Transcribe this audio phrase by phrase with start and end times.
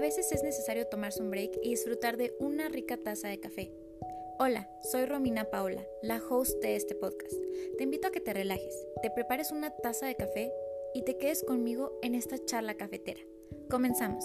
[0.00, 3.70] A veces es necesario tomarse un break y disfrutar de una rica taza de café.
[4.38, 7.34] Hola, soy Romina Paola, la host de este podcast.
[7.76, 10.50] Te invito a que te relajes, te prepares una taza de café
[10.94, 13.20] y te quedes conmigo en esta charla cafetera.
[13.68, 14.24] Comenzamos.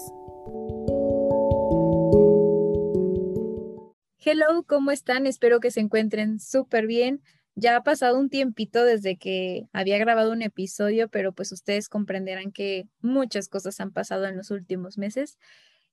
[4.24, 5.26] Hello, ¿cómo están?
[5.26, 7.20] Espero que se encuentren súper bien.
[7.56, 12.52] Ya ha pasado un tiempito desde que había grabado un episodio, pero pues ustedes comprenderán
[12.52, 15.38] que muchas cosas han pasado en los últimos meses.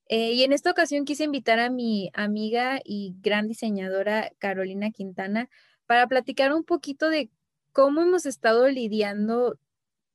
[0.08, 5.48] Eh, y en esta ocasión quise invitar a mi amiga y gran diseñadora Carolina Quintana
[5.86, 7.30] para platicar un poquito de
[7.72, 9.58] cómo hemos estado lidiando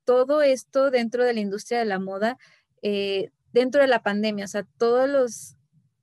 [0.05, 2.37] todo esto dentro de la industria de la moda,
[2.83, 5.55] eh, dentro de la pandemia, o sea, todos los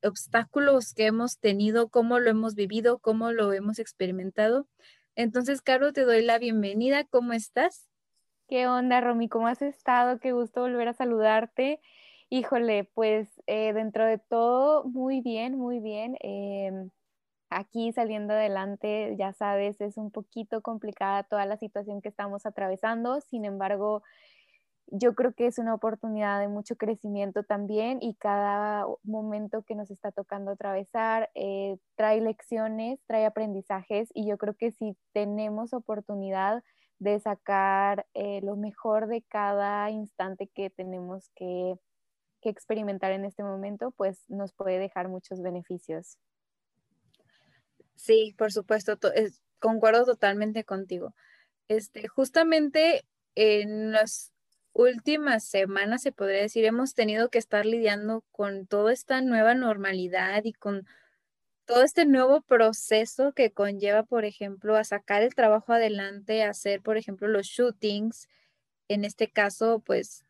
[0.03, 4.67] obstáculos que hemos tenido, cómo lo hemos vivido, cómo lo hemos experimentado.
[5.17, 7.05] Entonces, Caro, te doy la bienvenida.
[7.05, 7.89] ¿Cómo estás?
[8.49, 9.29] ¿Qué onda, Romy?
[9.31, 10.21] ¿Cómo has estado?
[10.21, 11.81] Qué gusto volver a saludarte.
[12.29, 16.17] Híjole, pues eh, dentro de todo, muy bien, muy bien.
[16.21, 16.91] Em,
[17.49, 23.23] aquí saliendo adelante, ya sabes, es un poquito complicada toda la situación que estamos atravesando.
[23.23, 24.03] Sin embargo,
[24.89, 29.91] yo creo que es una oportunidad de mucho crecimiento también y cada momento que nos
[29.91, 36.63] está tocando atravesar eh, trae lecciones, trae aprendizajes y yo creo que si tenemos oportunidad
[36.99, 41.75] de sacar eh, lo mejor de cada instante que tenemos que,
[42.41, 46.17] que, experimentar en este momento, pues nos puede dejar muchos beneficios.
[47.97, 48.99] Sí, por supuesto,
[49.59, 51.15] concuerdo totalmente contigo.
[51.69, 54.33] Este, justamente en los
[54.77, 60.45] últimas semanas, se podría decir, hemos tenido que estar lidiando con toda esta nueva normalidad
[60.45, 60.87] y con
[61.65, 66.83] todo este nuevo proceso que conlleva, por ejemplo, a sacar el trabajo adelante, a hacer,
[66.83, 68.29] por ejemplo, los shootings,
[68.89, 70.25] en este caso, pues,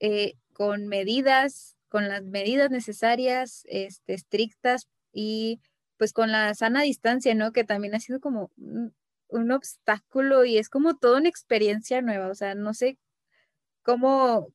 [0.00, 5.60] eh, con medidas, con las medidas necesarias, este, estrictas y
[5.98, 7.52] pues con la sana distancia, ¿no?
[7.52, 8.94] Que también ha sido como un,
[9.28, 12.98] un obstáculo y es como toda una experiencia nueva, o sea, no sé
[13.86, 14.48] ¿Cómo,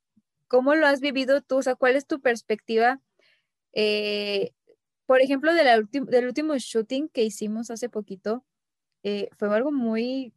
[0.49, 1.59] cómo lo has vivido tú?
[1.59, 2.99] O sea, ¿cuál es tu perspectiva?
[3.71, 4.51] Eh,
[5.05, 8.43] por ejemplo, del último shooting que hicimos hace poquito,
[9.03, 10.33] eh, fue algo muy,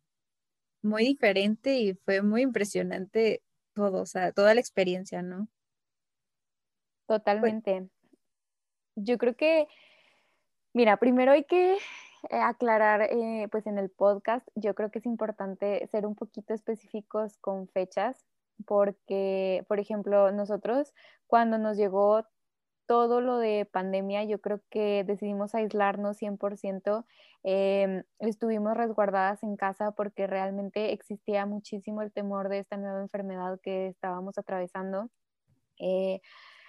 [0.81, 5.49] muy diferente y fue muy impresionante todo, o sea, toda la experiencia, ¿no?
[7.09, 7.89] Totalmente.
[8.95, 9.67] Yo creo que,
[10.73, 11.79] mira, primero hay que eh,
[12.31, 13.11] aclarar,
[13.51, 18.25] pues en el podcast, yo creo que es importante ser un poquito específicos con fechas,
[18.67, 20.93] porque, por ejemplo, nosotros
[21.27, 22.25] cuando nos llegó
[22.87, 27.07] todo lo de pandemia, yo creo que decidimos aislarnos 100%,
[27.43, 33.59] em, estuvimos resguardadas en casa porque realmente existía muchísimo el temor de esta nueva enfermedad
[33.63, 35.11] que estábamos atravesando.
[35.79, 36.21] Eh,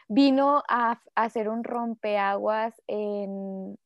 [0.08, 3.78] vino a, hacer un rompeaguas en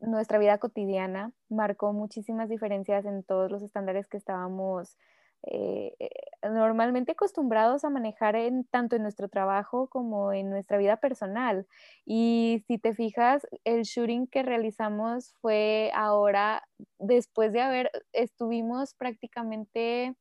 [0.00, 4.96] nuestra vida cotidiana, marcó muchísimas diferencias en todos los estándares que estábamos
[5.42, 6.08] eh, eh,
[6.48, 11.66] normalmente acostumbrados a manejar en, tanto en nuestro trabajo como en nuestra vida personal.
[12.04, 16.62] Y si te fijas, el shooting que realizamos fue ahora,
[16.98, 20.14] después de haber, estuvimos prácticamente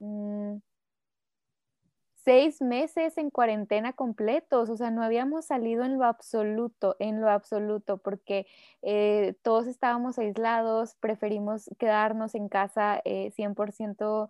[0.00, 0.56] mm,
[2.28, 7.30] seis meses en cuarentena completos, o sea, no habíamos salido en lo absoluto, en lo
[7.30, 8.46] absoluto, porque
[8.82, 14.28] eh, todos estábamos aislados, preferimos quedarnos en casa 100%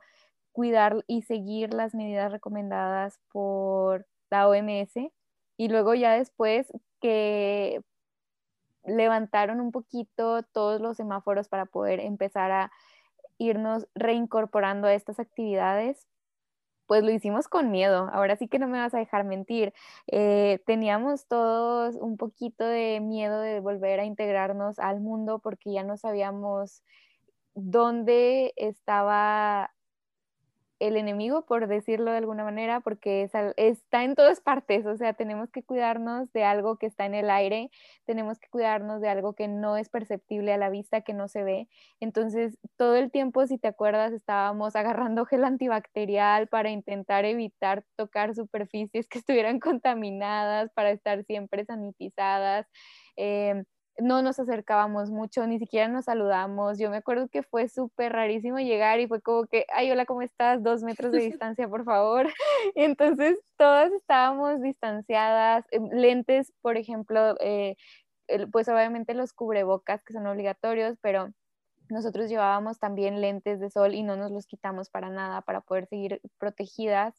[0.53, 5.11] cuidar y seguir las medidas recomendadas por la OMS
[5.57, 6.69] y luego ya después
[7.01, 7.83] que
[8.85, 12.71] levantaron un poquito todos los semáforos para poder empezar a
[13.39, 16.07] irnos reincorporando a estas actividades,
[16.89, 18.09] pues lo hicimos con miedo.
[18.13, 19.73] Ahora sí que no me vas a dejar mentir.
[20.09, 25.85] Eh, teníamos todos un poquito de miedo de volver a integrarnos al mundo porque ya
[25.85, 26.83] no sabíamos
[27.55, 29.71] dónde estaba
[30.81, 35.51] el enemigo, por decirlo de alguna manera, porque está en todas partes, o sea, tenemos
[35.51, 37.71] que cuidarnos de algo que está en el aire,
[38.05, 41.43] tenemos que cuidarnos de algo que no es perceptible a la vista, que no se
[41.43, 41.69] ve.
[42.01, 48.35] Entonces, todo el tiempo, si te acuerdas, estábamos agarrando gel antibacterial para intentar evitar tocar
[48.35, 52.67] superficies que estuvieran contaminadas, para estar siempre sanitizadas.
[53.17, 53.65] Em,
[53.99, 56.79] no nos acercábamos mucho, ni siquiera nos saludamos.
[56.79, 60.23] Yo me acuerdo que fue súper rarísimo llegar y fue como que, ay, hola, ¿cómo
[60.23, 60.63] estás?
[60.63, 62.29] Dos metros de distancia, por favor.
[62.75, 65.65] Entonces, todas estábamos distanciadas.
[65.71, 67.77] Em, lentes, por ejemplo, eh,
[68.53, 71.33] pues obviamente los cubrebocas que son obligatorios, pero
[71.91, 75.87] Nosotros llevábamos también lentes de sol y no nos los quitamos para nada para poder
[75.87, 77.15] seguir protegidas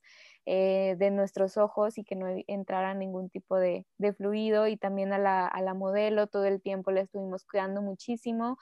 [0.45, 3.85] eh, de nuestros ojos y que no entrara ningún tipo de,
[4.17, 4.67] fluido.
[4.67, 8.57] Y también a la, a la modelo todo el tiempo la estuvimos cuidando muchísimo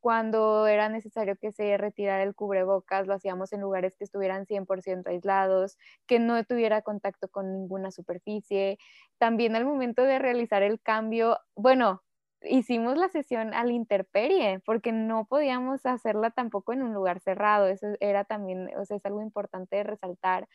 [0.00, 5.08] cuando era necesario que se retirara el cubrebocas, lo hacíamos en lugares que estuvieran 100%
[5.08, 5.76] aislados,
[6.06, 8.78] que no tuviera contacto con ninguna superficie.
[9.18, 12.02] También al momento de realizar el cambio, bueno,
[12.42, 17.66] hicimos la sesión al interperie porque no podíamos hacerla tampoco en un lugar cerrado.
[17.66, 20.48] Eso era también, o sea, es algo importante de resaltar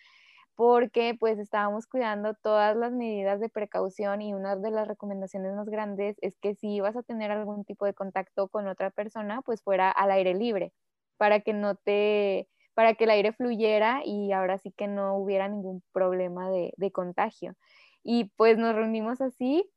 [0.55, 5.67] porque pues estábamos cuidando todas las medidas de precaución y una de las recomendaciones más
[5.69, 9.63] grandes es que si ibas a tener algún tipo de contacto con otra persona, pues
[9.63, 10.73] fuera al aire libre,
[11.17, 15.47] para que no te, para que el aire fluyera y ahora sí que no hubiera
[15.50, 17.55] ningún problema de, de contagio.
[18.03, 19.69] Y pues nos reunimos así,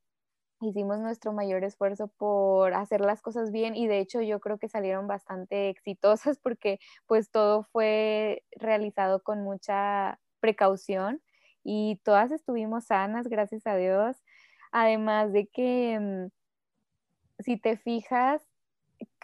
[0.60, 4.68] hicimos nuestro mayor esfuerzo por hacer las cosas bien y de hecho yo creo que
[4.68, 11.20] salieron bastante exitosas porque pues todo fue realizado con mucha precaución
[11.64, 14.16] y todas estuvimos sanas, gracias a Dios.
[14.70, 18.46] Además de que, mm, si te fijas,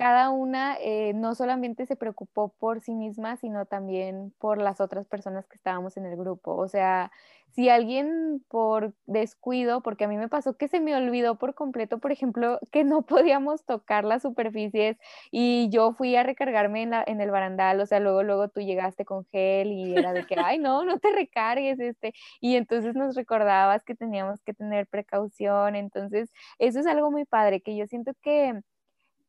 [0.03, 5.07] cada una eh, no solamente se preocupó por sí misma, sino también por las otras
[5.07, 6.57] personas que estábamos en el grupo.
[6.57, 7.13] O sea,
[7.53, 11.99] si alguien por descuido, porque a mí me pasó que se me olvidó por completo,
[12.01, 14.97] por ejemplo, que no podíamos tocar las superficies
[15.31, 18.61] y yo fui a recargarme en, la, en el barandal, o sea, luego, luego tú
[18.61, 22.97] llegaste con gel y era de que, ay, no, no te recargues, este, y entonces
[22.97, 27.87] nos recordabas que teníamos que tener precaución, entonces eso es algo muy padre, que yo
[27.87, 28.63] siento que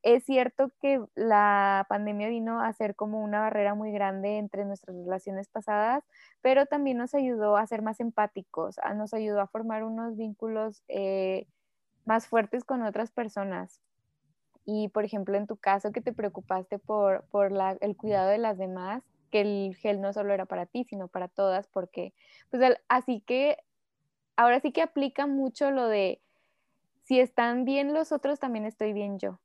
[0.04, 4.98] es cierto que la pandemia vino a ser como una barrera muy grande entre nuestras
[4.98, 6.04] relaciones pasadas,
[6.42, 11.48] pero también nos ayudó a ser más empáticos, nos ayudó a formar unos vínculos eh,
[12.06, 13.80] más fuertes con otras personas.
[14.66, 17.26] Y por ejemplo, en tu caso que te preocupaste por,
[17.82, 21.30] el cuidado de las demás, que el gel no solo era para ti, sino para
[21.30, 22.14] todas, porque,
[22.52, 23.58] pues así que
[24.36, 26.22] ahora sí que aplica mucho lo de,
[27.04, 29.40] si están bien los otros, también estoy bien yo.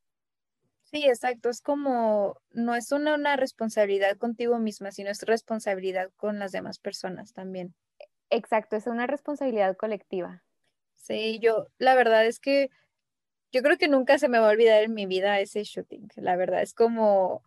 [0.90, 1.50] Sí, exacto.
[1.50, 6.78] Es como, no es una, una responsabilidad contigo misma, sino es responsabilidad con las demás
[6.78, 7.74] personas también.
[8.30, 10.42] Exacto, es una responsabilidad colectiva.
[10.94, 12.70] Sí, yo, la verdad es que
[13.52, 16.08] yo creo que nunca se me va a olvidar en mi vida ese shooting.
[16.16, 17.42] La verdad es como,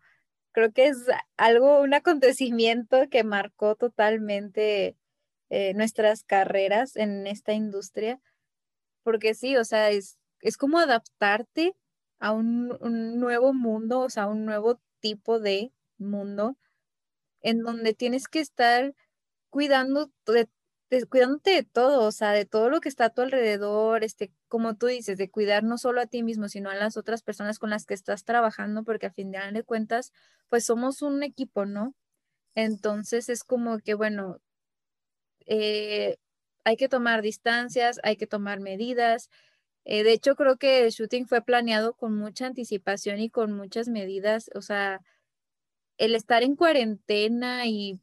[0.52, 0.98] creo que es
[1.38, 4.98] algo, un acontecimiento que marcó totalmente
[5.50, 8.20] eh, nuestras carreras en esta industria.
[9.04, 11.76] Porque sí, o sea, es, es como adaptarte
[12.21, 12.69] a un,
[13.19, 16.56] nuevo mundo, o sea, un nuevo tipo de mundo
[17.41, 18.94] en donde tienes que estar
[19.50, 20.47] cuidando de,
[21.09, 24.75] cuidándote de todo, o sea, de todo lo que está a tu alrededor, este, como
[24.75, 27.71] tú dices, de cuidar no solo a ti mismo, sino a las otras personas con
[27.71, 30.13] las que estás trabajando, porque a fin de cuentas,
[30.50, 31.95] pues somos un equipo, ¿no?
[32.56, 34.39] Entonces es como que, bueno,
[35.47, 36.18] eh,
[36.65, 39.29] hay que tomar distancias, hay que tomar medidas,
[39.86, 43.88] eh, de hecho, creo que el shooting fue planeado con mucha anticipación y con muchas
[43.88, 44.50] medidas.
[44.56, 45.01] O sea,
[45.98, 48.00] el estar en cuarentena y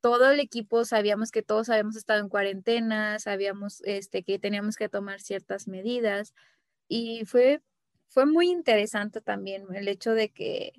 [0.00, 4.88] todo el equipo sabíamos que todos habíamos estado en cuarentena, sabíamos este, que teníamos que
[4.88, 6.34] tomar ciertas medidas
[6.88, 7.62] y fue,
[8.08, 10.72] fue muy interesante también el hecho de que,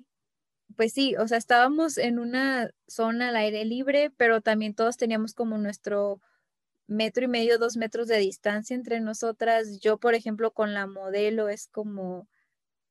[0.76, 5.34] pues sí, o sea, estábamos en una zona al aire libre, pero también todos teníamos
[5.34, 6.20] como nuestro
[6.90, 9.80] metro y medio, dos metros de distancia entre nosotras.
[9.80, 12.28] Yo, por ejemplo, con la modelo es como,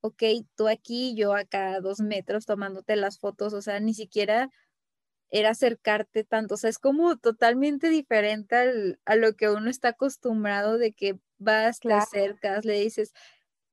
[0.02, 0.24] ok,
[0.56, 4.50] tú aquí, yo acá dos metros tomándote las fotos, o sea, ni siquiera
[5.32, 8.56] era acercarte tanto, o sea, es como totalmente diferente
[9.06, 13.14] a lo que uno está acostumbrado de que vas, te acercas, le dices,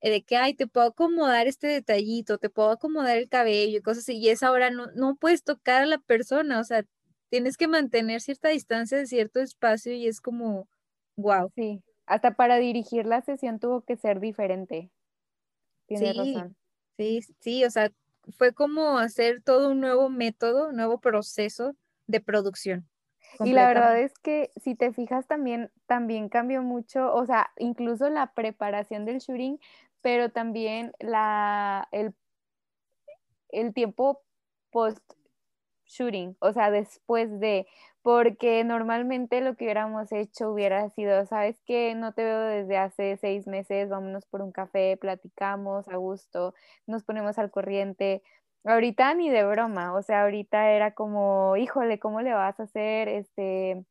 [0.03, 3.83] eh, de que, ay, te puedo acomodar este detallito, te puedo acomodar el cabello y
[3.83, 6.85] cosas así, y es ahora no, no puedes tocar a la persona, o sea,
[7.29, 10.69] tienes que mantener cierta distancia de cierto espacio y es como,
[11.17, 11.51] wow.
[11.55, 14.91] Sí, hasta para dirigir la sesión tuvo que ser diferente.
[15.87, 16.57] Tienes razón.
[16.97, 17.93] Sí, sí, o sea,
[18.37, 22.89] fue como hacer todo un nuevo método, un nuevo proceso de producción.
[23.45, 28.09] Y la verdad es que si te fijas también, también cambió mucho, o sea, incluso
[28.09, 29.59] la preparación del shooting,
[30.01, 32.15] pero también la, el,
[33.49, 34.23] el tiempo
[34.71, 35.03] post
[35.87, 37.67] shooting, o sea, después de,
[38.03, 43.17] porque normalmente lo que hubiéramos hecho hubiera sido, sabes que no te veo desde hace
[43.19, 46.55] seis meses, vámonos por un café, platicamos a gusto,
[46.87, 48.23] nos ponemos al corriente.
[48.65, 53.09] Ahorita ni de broma, o sea, ahorita era como, híjole, ¿cómo le vas a hacer?
[53.09, 53.85] Este,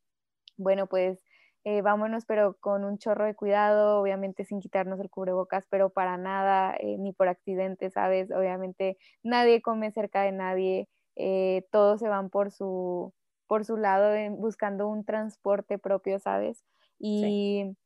[0.56, 1.18] bueno, pues
[1.64, 6.16] eh, vámonos pero con un chorro de cuidado, obviamente sin quitarnos el cubrebocas, pero para
[6.16, 8.30] nada, eh, ni por accidente, ¿sabes?
[8.30, 13.12] Obviamente nadie come cerca de nadie, eh, todos se van por su,
[13.46, 16.64] por su lado buscando un transporte propio, ¿sabes?
[16.98, 17.76] Y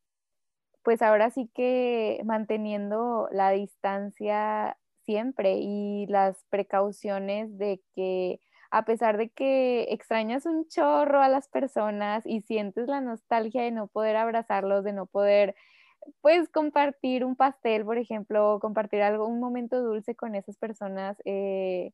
[0.83, 9.17] pues ahora sí que manteniendo la distancia siempre y las precauciones de que a pesar
[9.19, 14.17] de que extrañas un chorro a las personas y sientes la nostalgia de no poder
[14.17, 15.57] abrazarlos, de no poder,
[16.23, 21.17] pues, compartir un pastel, por ejemplo, compartir algo, un momento dulce con esas personas.
[21.25, 21.93] Eh,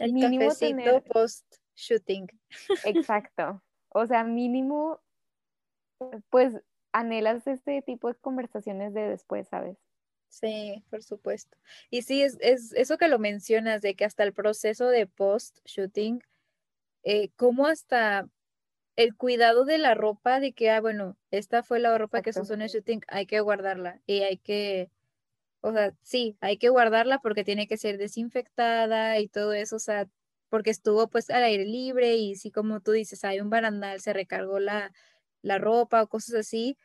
[0.00, 2.28] El mínimo cafecito post-shooting.
[2.84, 3.62] Exacto.
[3.88, 5.00] O sea, mínimo,
[6.28, 9.76] pues, anhelas este tipo de conversaciones de después, ¿sabes?
[10.28, 11.58] Sí, por supuesto.
[11.90, 16.22] Y sí, es, es eso que lo mencionas, de que hasta el proceso de post-shooting,
[17.02, 18.28] eh, como hasta
[18.96, 22.40] el cuidado de la ropa, de que, ah, bueno, esta fue la ropa que se
[22.40, 24.90] usó en el shooting, hay que guardarla y hay que,
[25.60, 29.80] o sea, sí, hay que guardarla porque tiene que ser desinfectada y todo eso, o
[29.80, 30.08] sea,
[30.48, 34.12] porque estuvo pues al aire libre y sí, como tú dices, hay un barandal, se
[34.12, 34.92] recargó la,
[35.42, 36.76] la ropa o cosas así,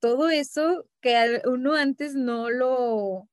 [0.00, 3.28] todo eso que uno antes no lo,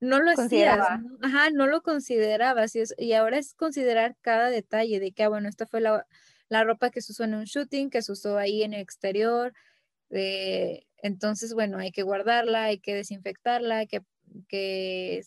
[0.00, 2.64] no lo hacía, ajá, no lo consideraba,
[2.96, 6.06] y ahora es considerar cada detalle de que, ah, bueno, esta fue la,
[6.64, 9.52] ropa que se usó en un shooting, que se usó ahí en el exterior,
[10.10, 14.02] eh, entonces, bueno, hay que guardarla, hay que desinfectarla, que,
[14.48, 15.22] que,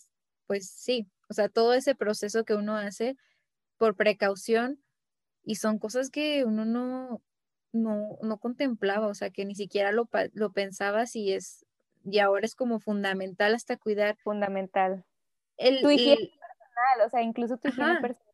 [0.46, 3.16] pues sí, o sea, todo ese proceso que uno hace
[3.76, 4.82] por precaución
[5.42, 7.22] y son cosas que uno no,
[7.72, 11.64] no, no contemplaba, o sea, que ni siquiera lo, lo pensabas y es,
[12.04, 14.16] y ahora es como fundamental hasta cuidar.
[14.18, 15.04] Fundamental.
[15.56, 18.29] El, tu higiene personal, o sea, incluso tu higiene personal.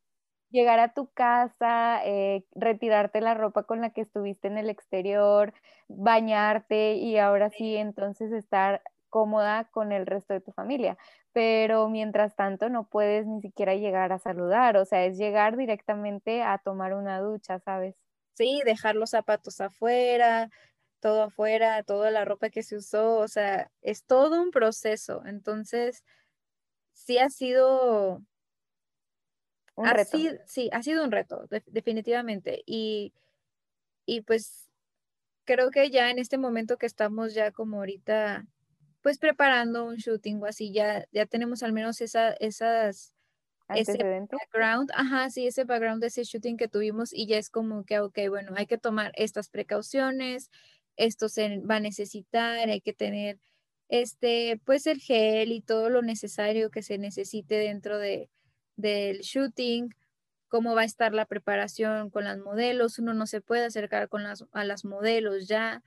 [0.50, 5.52] Llegar a tu casa, eh, retirarte la ropa con la que estuviste en el exterior,
[5.88, 10.96] bañarte y ahora sí, entonces estar cómoda con el resto de tu familia.
[11.32, 16.42] Pero mientras tanto no puedes ni siquiera llegar a saludar, o sea, es llegar directamente
[16.42, 17.96] a tomar una ducha, ¿sabes?
[18.34, 20.50] sí, dejar los zapatos afuera,
[21.00, 25.22] todo afuera, toda la ropa que se usó, o sea, es todo un proceso.
[25.26, 26.04] Entonces,
[26.92, 28.22] sí ha sido...
[29.76, 30.18] Un reto.
[30.46, 32.62] sí, ha sido un reto, definitivamente.
[32.66, 33.12] Y,
[34.06, 34.68] y pues
[35.44, 38.46] creo que ya en este momento que estamos ya como ahorita,
[39.02, 43.14] pues preparando un shooting o así, ya, ya tenemos al menos esa, esas
[43.74, 43.98] ese
[44.30, 48.00] background, ajá, sí, ese background de ese shooting que tuvimos y ya es como que,
[48.00, 50.50] ok, bueno, hay que tomar estas precauciones,
[50.96, 53.40] esto se va a necesitar, hay que tener
[53.88, 58.30] este, pues el gel y todo lo necesario que se necesite dentro de,
[58.76, 59.94] del shooting,
[60.48, 64.22] cómo va a estar la preparación con las modelos, uno no se puede acercar con
[64.22, 65.82] las, a las modelos ya,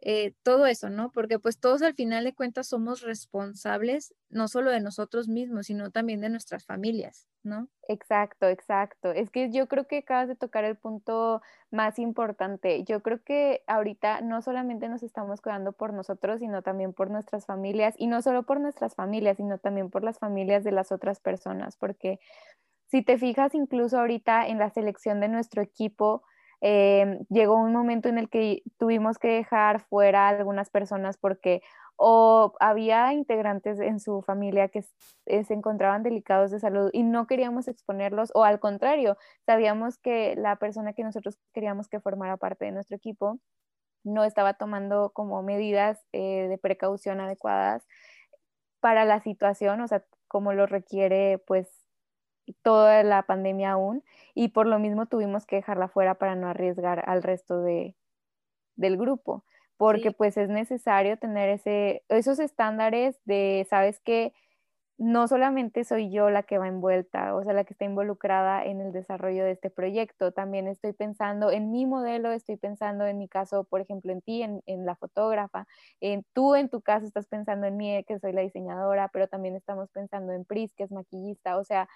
[0.00, 1.10] eh, todo eso, ¿no?
[1.12, 5.90] Porque pues todos al final de cuentas somos responsables no solo de nosotros mismos, sino
[5.90, 7.68] también de nuestras familias, ¿no?
[7.88, 9.12] Exacto, exacto.
[9.12, 12.82] Es que yo creo que acabas de tocar el punto más importante.
[12.82, 17.46] Yo creo que ahorita no solamente nos estamos cuidando por nosotros, sino también por nuestras
[17.46, 21.20] familias, y no solo por nuestras familias, sino también por las familias de las otras
[21.20, 22.18] personas, porque
[22.88, 26.24] si te fijas incluso ahorita en la selección de nuestro equipo,
[26.68, 31.62] Em, llegó un momento en el que tuvimos que dejar fuera a algunas personas porque
[31.94, 34.84] o había integrantes en su familia que
[35.26, 40.34] eh, se encontraban delicados de salud y no queríamos exponerlos, o al contrario, sabíamos que
[40.36, 43.38] la persona que nosotros queríamos que formara parte de nuestro equipo
[44.04, 47.86] no estaba tomando como medidas eh, de precaución adecuadas
[48.80, 51.68] para la situación, o sea, como lo requiere pues
[52.62, 54.02] toda la pandemia aún
[54.34, 57.94] y por lo mismo tuvimos que dejarla fuera para no arriesgar al resto de,
[58.76, 59.44] del grupo,
[59.76, 64.32] porque pues es necesario tener ese, esos estándares de, sabes que
[64.98, 68.80] no solamente soy yo la que va envuelta, o sea, la que está involucrada en
[68.80, 73.28] el desarrollo de este proyecto, también estoy pensando en mi modelo, estoy pensando en mi
[73.28, 75.66] caso, por ejemplo, en ti, en, en la fotógrafa,
[76.00, 79.54] en tú en tu caso estás pensando en mí, que soy la diseñadora, pero también
[79.54, 81.88] estamos pensando en Pris, que es maquillista, o sea,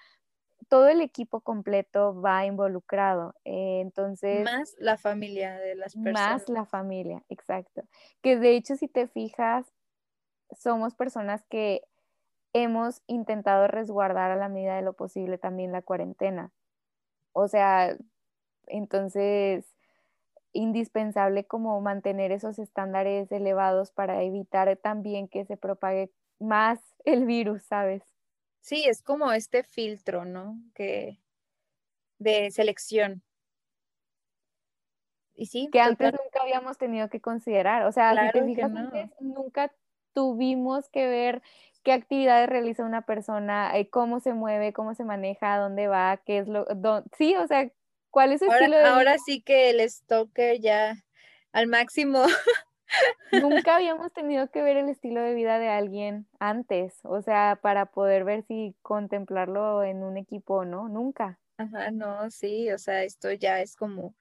[0.67, 3.35] todo el equipo completo va involucrado.
[3.45, 4.43] Eh, entonces.
[4.43, 6.31] Más la familia de las personas.
[6.31, 7.83] Más la familia, exacto.
[8.21, 9.71] Que de hecho, si te fijas,
[10.51, 11.83] somos personas que
[12.53, 16.51] hemos intentado resguardar a la medida de lo posible también la cuarentena.
[17.33, 17.95] O sea,
[18.67, 19.65] entonces,
[20.53, 27.63] indispensable como mantener esos estándares elevados para evitar también que se propague más el virus,
[27.63, 28.03] ¿sabes?
[28.61, 30.61] Sí, es como este filtro, ¿no?
[30.73, 31.19] Que
[32.19, 33.23] de selección.
[35.35, 37.85] Y sí, que antes nunca habíamos tenido que considerar.
[37.87, 39.73] O sea, si te fijas antes, nunca
[40.13, 41.41] tuvimos que ver
[41.83, 46.37] qué actividades realiza una persona, eh, cómo se mueve, cómo se maneja, dónde va, qué
[46.37, 46.67] es lo,
[47.17, 47.71] sí, o sea,
[48.11, 50.95] cuál es su ahora, estilo de Ahora sí que el stalker ya
[51.51, 52.23] al máximo.
[53.31, 57.85] Nunca habíamos tenido que ver el estilo de vida de alguien antes, o sea, para
[57.87, 61.39] poder ver si contemplarlo en un equipo o no, nunca.
[61.57, 64.15] Ajá, no, sí, o sea, esto ya es como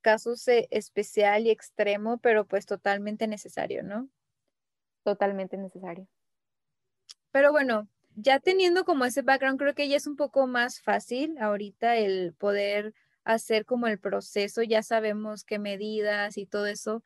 [0.00, 4.08] casos e, especial y extremo, pero pues totalmente necesario, ¿no?
[5.04, 6.06] Totalmente necesario.
[7.30, 11.36] Pero bueno, ya teniendo como ese background, creo que ya es un poco más fácil
[11.38, 17.02] ahorita el poder hacer como el proceso, ya sabemos qué medidas y todo eso.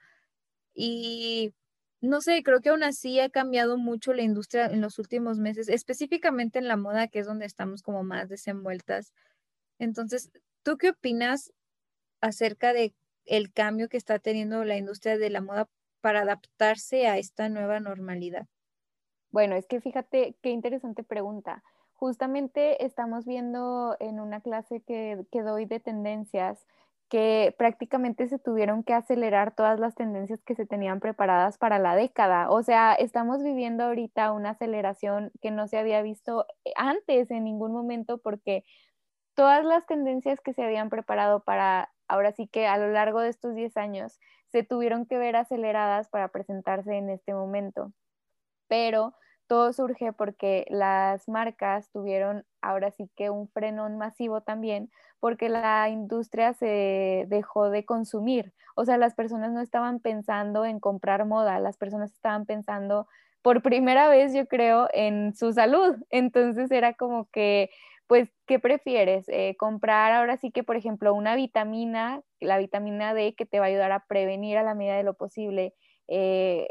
[0.74, 1.52] Y
[2.00, 5.68] no sé, creo que aún así ha cambiado mucho la industria en los últimos meses,
[5.68, 9.12] específicamente en la moda, que es donde estamos como más desenvueltas.
[9.78, 10.30] Entonces,
[10.62, 11.52] ¿tú qué opinas
[12.20, 12.94] acerca de
[13.26, 15.68] el cambio que está teniendo la industria de la moda
[16.00, 18.46] para adaptarse a esta nueva normalidad?
[19.30, 21.62] Bueno, es que fíjate qué interesante pregunta.
[21.92, 26.66] Justamente estamos viendo en una clase que, que doy de tendencias
[27.10, 31.96] que prácticamente se tuvieron que acelerar todas las tendencias que se tenían preparadas para la
[31.96, 32.48] década.
[32.50, 37.72] O sea, estamos viviendo ahorita una aceleración que no se había visto antes en ningún
[37.72, 38.64] momento porque
[39.34, 43.30] todas las tendencias que se habían preparado para, ahora sí que a lo largo de
[43.30, 44.20] estos 10 años,
[44.52, 47.92] se tuvieron que ver aceleradas para presentarse en este momento.
[48.68, 49.14] Pero
[49.50, 55.88] todo surge porque las marcas tuvieron ahora sí que un frenón masivo también, porque la
[55.88, 58.52] industria se dejó de consumir.
[58.76, 63.08] O sea, las personas no estaban pensando en comprar moda, las personas estaban pensando
[63.42, 65.96] por primera vez, yo creo, en su salud.
[66.10, 67.70] Entonces era como que
[68.06, 69.28] pues, ¿qué prefieres?
[69.28, 73.66] Eh, comprar ahora sí que, por ejemplo, una vitamina, la vitamina D, que te va
[73.66, 75.74] a ayudar a prevenir a la medida de lo posible,
[76.08, 76.68] eh,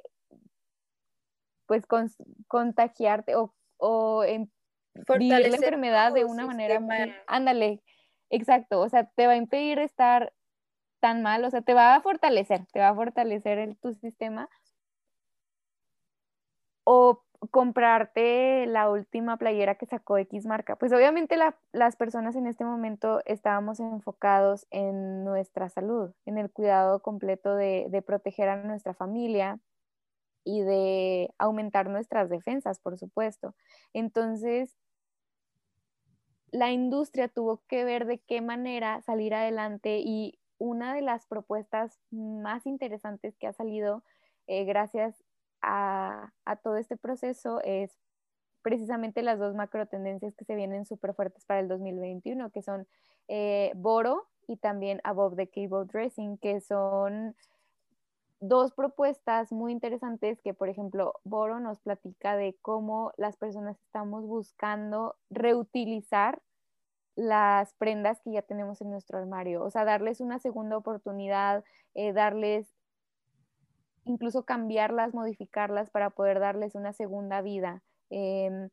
[1.70, 1.86] pues
[2.48, 4.24] contagiarte o, o
[5.20, 7.14] vivir la enfermedad de una manera muy...
[7.28, 7.84] Ándale,
[8.32, 10.34] exacto, o sea, te va a impedir estar
[11.00, 14.50] tan mal, o sea, te va a fortalecer, te va a fortalecer el, tu sistema.
[16.86, 20.76] O comprarte la última playera que sacó X marca.
[20.76, 21.38] Pues obviamente
[21.72, 27.86] las personas en este momento estábamos enfocados en nuestra salud, en el cuidado completo de,
[27.92, 29.60] de proteger a nuestra familia
[30.44, 33.56] y de aumentar nuestras defensas, por supuesto.
[33.94, 34.76] Entonces,
[36.52, 42.00] la industria tuvo que ver de qué manera salir adelante y una de las propuestas
[42.12, 44.04] más interesantes que ha salido
[44.48, 45.24] eh, gracias
[45.62, 46.32] a,
[46.64, 47.98] todo este proceso es
[48.62, 52.88] precisamente las dos macro tendencias que se vienen súper fuertes para el 2021, que son
[53.28, 57.36] eh, Boro y también Above the Keyboard Dressing, que son
[58.40, 64.26] dos propuestas muy interesantes que, por ejemplo, Boro nos platica de cómo las personas estamos
[64.26, 66.42] buscando reutilizar
[67.16, 72.14] las prendas que ya tenemos en nuestro armario, o sea, darles una segunda oportunidad, eh,
[72.14, 72.74] darles
[74.06, 77.84] incluso cambiarlas, modificarlas para poder darles una segunda vida.
[78.10, 78.70] Em,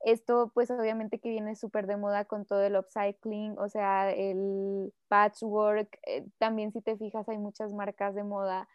[0.00, 4.92] esto pues obviamente que viene súper de moda con todo el upcycling, o sea, el
[5.08, 8.68] patchwork, eh, también si te fijas hay muchas marcas de moda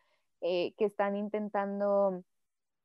[0.47, 2.23] eh, que están intentando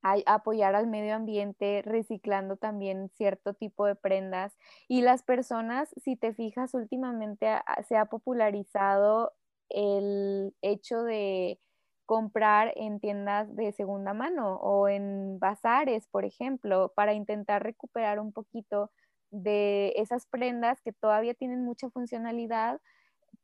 [0.03, 4.57] apoyar al medio ambiente, reciclando también cierto tipo de prendas.
[4.89, 7.47] Y las personas, si te fijas, últimamente
[7.87, 9.33] se ha popularizado
[9.69, 11.61] el hecho de
[12.07, 18.33] comprar en tiendas de segunda mano o en bazares, por ejemplo, para intentar recuperar un
[18.33, 18.91] poquito
[19.31, 22.81] de esas prendas que todavía tienen mucha funcionalidad,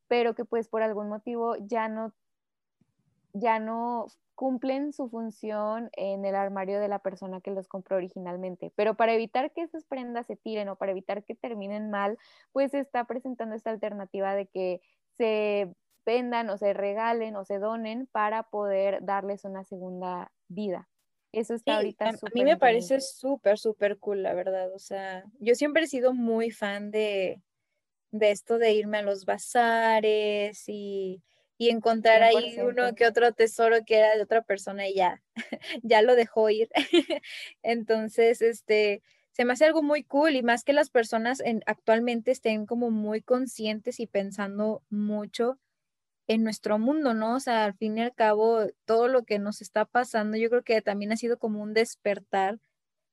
[0.09, 2.15] pero que pues por algún motivo ya no
[3.39, 8.71] ya no cumplen su función en el armario de la persona que los compró originalmente.
[8.77, 12.19] Pero para evitar que esas prendas se tiren o para evitar que terminen mal,
[12.53, 14.81] pues se está presentando esta alternativa de que
[15.17, 20.89] se vendan o se regalen o se donen para poder darles una segunda vida.
[21.33, 22.07] Eso está ahorita.
[22.07, 24.73] A, a mí me parece súper, súper cool, la verdad.
[24.75, 27.43] O sea, yo siempre he sido muy fan de,
[28.11, 31.23] de esto de irme a los bazares y,
[31.59, 35.23] y encontrar ahí uno que otro tesoro que era de otra persona y ya,
[35.83, 36.69] ya lo dejó ir.
[37.63, 42.31] Entonces, este, se me hace algo muy cool y más que las personas en, actualmente
[42.31, 45.59] estén como muy conscientes y pensando mucho
[46.27, 47.37] en nuestro mundo, ¿no?
[47.37, 50.63] O sea, al fin y al cabo, todo lo que nos está pasando, yo creo
[50.63, 52.59] que también ha sido como un despertar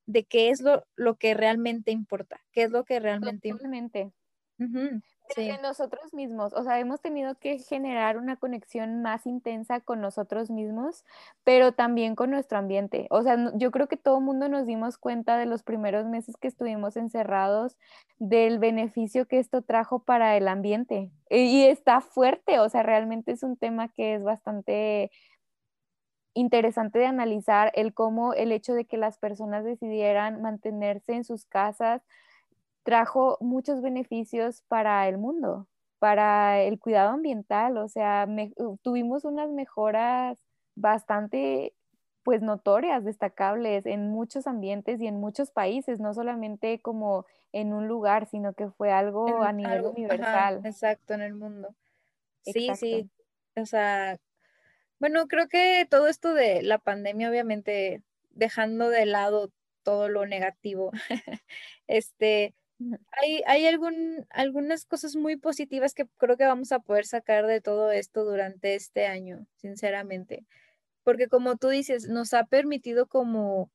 [0.05, 4.11] de qué es lo, lo que realmente importa, qué es lo que realmente importa.
[5.35, 10.51] De nosotros mismos, o sea, hemos tenido que generar una conexión más intensa con nosotros
[10.51, 11.05] mismos,
[11.43, 13.07] pero también con nuestro ambiente.
[13.09, 16.35] O sea, yo creo que todo el mundo nos dimos cuenta de los primeros meses
[16.37, 17.77] que estuvimos encerrados
[18.19, 21.11] del beneficio que esto trajo para el ambiente.
[21.29, 25.09] Y está fuerte, o sea, realmente es un tema que es bastante
[26.35, 31.45] interesante de analizar el cómo el hecho de que las personas decidieran mantenerse en sus
[31.45, 32.01] casas
[32.83, 35.67] trajo muchos beneficios para el mundo,
[35.99, 38.27] para el cuidado ambiental, o sea,
[38.81, 40.37] tuvimos unas mejoras
[40.75, 41.73] bastante
[42.23, 47.87] pues notorias, destacables en muchos ambientes y en muchos países, no solamente como en un
[47.87, 50.61] lugar, sino que fue algo a nivel universal.
[50.63, 51.75] exacto, en el mundo.
[52.41, 53.09] Sí, sí.
[53.55, 54.17] O sea,
[54.99, 59.51] bueno, creo que todo esto de la pandemia, obviamente, dejando de lado
[59.83, 60.91] todo lo negativo,
[61.87, 62.55] este,
[63.11, 63.65] hay,
[64.29, 68.75] algunas cosas muy positivas que creo que vamos a poder sacar de todo esto durante
[68.75, 70.45] este año, sinceramente.
[71.03, 73.71] Porque como tú dices, nos ha permitido como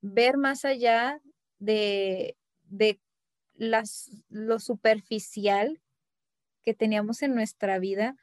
[0.00, 1.20] ver más allá
[1.58, 3.00] de, de
[3.54, 5.80] las, lo superficial
[6.62, 8.16] que teníamos en nuestra vida,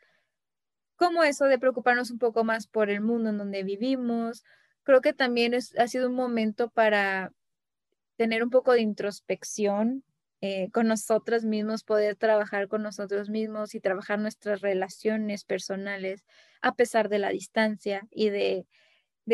[0.95, 4.43] como eso de preocuparnos un poco más por el mundo en donde vivimos.
[4.83, 7.33] Creo que también es, ha sido un momento para
[8.15, 10.03] tener un poco de introspección
[10.47, 16.23] eh, con nosotros mismos, poder trabajar con nosotros mismos y trabajar nuestras relaciones personales
[16.61, 18.67] a pesar de la distancia y de,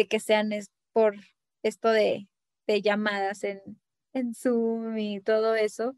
[0.09, 1.15] que sean es por
[1.63, 2.29] esto de,
[2.65, 3.61] de llamadas en,
[4.13, 5.95] en Zoom y todo eso.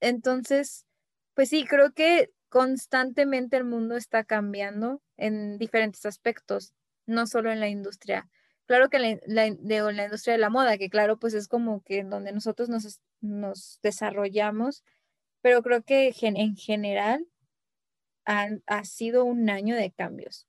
[0.00, 0.86] Entonces,
[1.34, 6.72] pues sí, creo que constantemente el mundo está cambiando en diferentes aspectos,
[7.04, 8.26] no solo en la industria
[8.70, 11.82] Claro que la, la, de, la industria de la moda, que claro, pues es como
[11.82, 14.84] que donde nosotros nos, nos desarrollamos,
[15.40, 17.26] pero creo que en general
[18.24, 20.46] ha sido un año de cambios.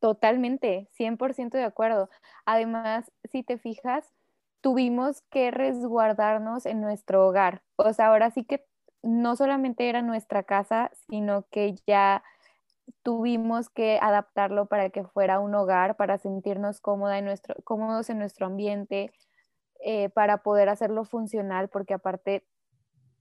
[0.00, 2.10] Totalmente, 100% de acuerdo.
[2.46, 4.12] Además, si te fijas,
[4.60, 7.62] tuvimos que resguardarnos en nuestro hogar.
[7.76, 8.66] O sea, ahora sí que
[9.04, 12.24] no solamente era nuestra casa, sino que ya
[13.02, 18.18] tuvimos que adaptarlo para que fuera un hogar, para sentirnos cómoda en nuestro, cómodos en
[18.18, 19.12] nuestro ambiente,
[19.80, 22.44] eh, para poder hacerlo funcional, porque aparte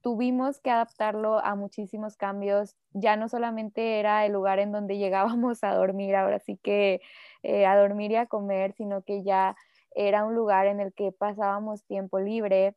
[0.01, 2.75] tuvimos que adaptarlo a muchísimos cambios.
[2.93, 7.01] Ya no solamente era el lugar en donde llegábamos a dormir, ahora sí que
[7.43, 9.55] eh, a dormir y a comer, sino que ya
[9.95, 12.75] era un lugar en el que pasábamos tiempo libre,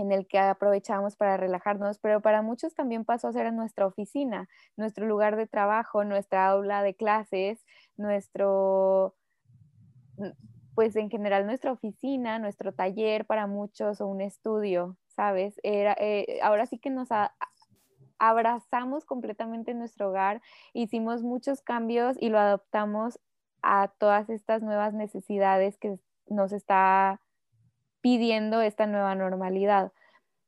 [0.00, 4.48] en el que aprovechamos para relajarnos, pero para muchos también pasó a ser nuestra oficina,
[4.76, 7.64] nuestro lugar de trabajo, nuestra aula de clases,
[7.96, 9.14] nuestro,
[10.74, 15.60] pues en general nuestra oficina, nuestro taller para muchos o un estudio, ¿sabes?
[15.62, 17.08] Era, eh, ahora sí que nos
[18.18, 20.40] abrazamos completamente nuestro hogar,
[20.72, 23.20] hicimos muchos cambios y lo adoptamos
[23.62, 27.20] a todas estas nuevas necesidades que nos está
[28.00, 29.92] pidiendo esta nueva normalidad.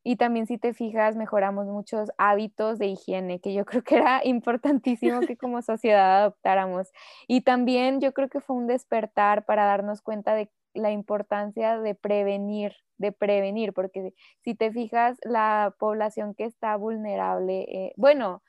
[0.05, 4.21] Y también si te fijas, mejoramos muchos hábitos de higiene, que yo creo que era
[4.25, 6.93] importantísimo que como sociedad adoptáramos.
[7.29, 11.95] Y también yo creo que fue un despertar para darnos cuenta de la importancia de
[11.95, 18.43] prevenir, de prevenir, porque si te fijas, la población que está vulnerable, eh, bueno,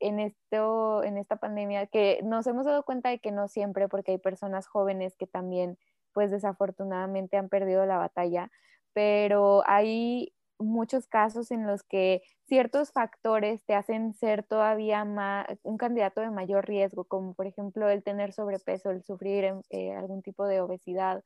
[0.00, 4.12] en, esto, en esta pandemia, que nos hemos dado cuenta de que no siempre, porque
[4.12, 5.78] hay personas jóvenes que también
[6.18, 8.50] pues desafortunadamente han perdido la batalla,
[8.92, 15.76] pero hay muchos casos en los que ciertos factores te hacen ser todavía más un
[15.76, 20.44] candidato de mayor riesgo, como por ejemplo el tener sobrepeso, el sufrir eh, algún tipo
[20.48, 21.22] de obesidad.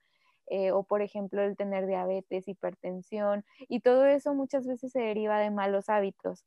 [0.49, 5.41] Eh, o por ejemplo el tener diabetes, hipertensión, y todo eso muchas veces se deriva
[5.41, 6.45] de malos hábitos.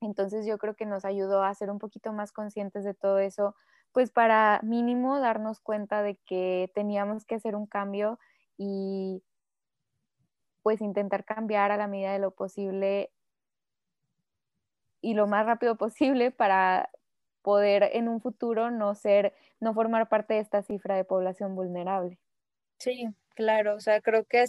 [0.00, 3.54] Entonces yo creo que nos ayudó a ser un poquito más conscientes de todo eso
[3.92, 8.18] pues para mínimo darnos cuenta de que teníamos que hacer un cambio
[8.56, 9.22] y
[10.62, 13.10] pues intentar cambiar a la medida de lo posible
[15.00, 16.90] y lo más rápido posible para
[17.42, 22.18] poder en un futuro no ser, no formar parte de esta cifra de población vulnerable.
[22.78, 24.44] Sí, claro, o sea, creo que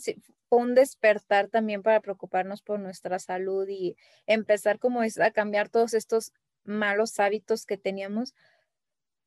[0.50, 3.96] fue un despertar también para preocuparnos por nuestra salud y
[4.26, 8.34] empezar como es a cambiar todos estos malos hábitos que teníamos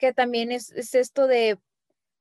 [0.01, 1.59] que también es, esto de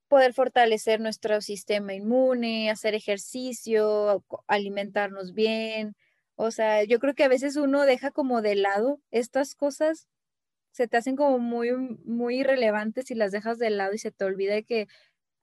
[0.08, 5.96] poder fortalecer nuestro sistema inmune, hacer ejercicio, alimentarnos bien.
[6.36, 10.08] O sea, yo creo que a veces uno deja como de lado estas cosas,
[10.72, 11.72] se te hacen como muy,
[12.06, 14.88] muy irrelevantes y las dejas de lado y se te olvida que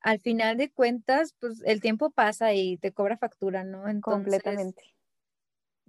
[0.00, 3.84] al final de cuentas, pues el tiempo pasa y te cobra factura, ¿no?
[4.00, 4.94] Completamente.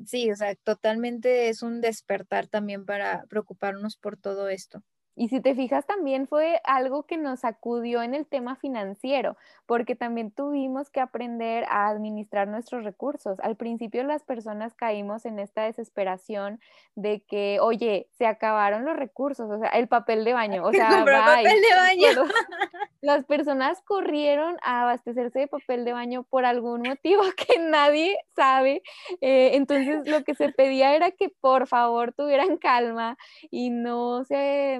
[0.05, 4.83] Sí, o sea, totalmente es un despertar también para preocuparnos por todo esto.
[5.19, 9.95] Y si te fijas, también fue algo que nos sacudió en el tema financiero, porque
[9.95, 13.39] también tuvimos que aprender a administrar nuestros recursos.
[13.39, 16.60] Al principio las personas caímos en esta desesperación
[16.93, 20.88] de que, oye, se acabaron los recursos, o sea, el papel de baño, o sea,
[21.03, 22.30] papel de baño.
[23.01, 28.84] Las personas corrieron a abastecerse de papel de baño por algún motivo que nadie sabe.
[29.21, 33.17] Eh, entonces, lo que se pedía era que por favor tuvieran calma
[33.49, 34.80] y no se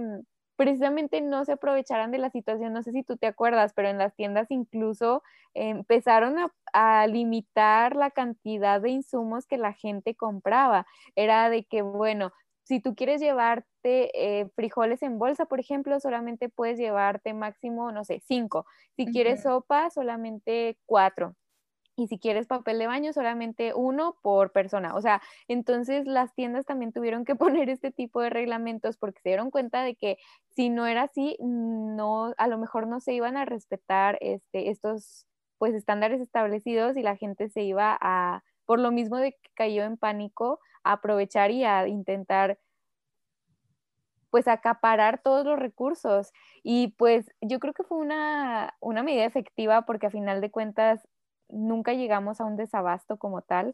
[0.58, 2.74] precisamente no se aprovecharan de la situación.
[2.74, 6.36] No sé si tú te acuerdas, pero en las tiendas incluso empezaron
[6.74, 10.86] a, limitar la cantidad de insumos que la gente compraba.
[11.15, 16.50] Era de que, bueno, si tú quieres llevarte eh, frijoles en bolsa, por ejemplo, solamente
[16.50, 18.65] puedes llevarte máximo, no sé, cinco.
[18.96, 21.36] Si quieres sopa, solamente cuatro
[21.97, 24.95] y si quieres papel de baño, solamente uno por persona.
[24.95, 29.29] O sea, entonces las tiendas también tuvieron que poner este tipo de reglamentos porque se
[29.29, 30.17] dieron cuenta de que
[30.55, 35.25] si no era así, no, a lo mejor no se iban a respetar este, estos
[35.57, 39.83] pues estándares establecidos y la gente se iba a, por lo mismo de que cayó
[39.83, 42.60] en pánico, a aprovechar y a intentar
[44.29, 46.31] pues acaparar todos los recursos.
[46.62, 51.07] Y pues yo creo que fue una, una medida efectiva porque a final de cuentas
[51.49, 53.73] nunca llegamos a un desabasto como tal,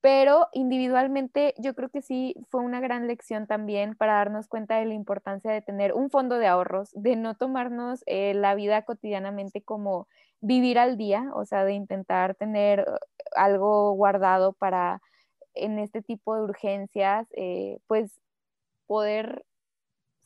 [0.00, 4.84] pero individualmente yo creo que sí fue una gran lección también para darnos cuenta de
[4.86, 9.62] la importancia de tener un fondo de ahorros, de no tomarnos eh, la vida cotidianamente
[9.62, 10.06] como
[10.40, 12.96] vivir al día, o sea, de intentar tener uh,
[13.34, 15.00] algo guardado para
[15.54, 18.20] en este tipo de urgencias, eh, pues
[18.86, 19.44] poder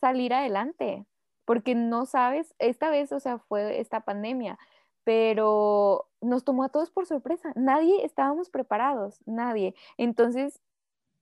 [0.01, 1.07] salir adelante,
[1.45, 4.59] porque no sabes, esta vez, o sea, fue esta pandemia,
[5.05, 7.53] pero nos tomó a todos por sorpresa.
[7.57, 9.75] Nadie estábamos preparados, nadie.
[9.97, 10.61] Entonces,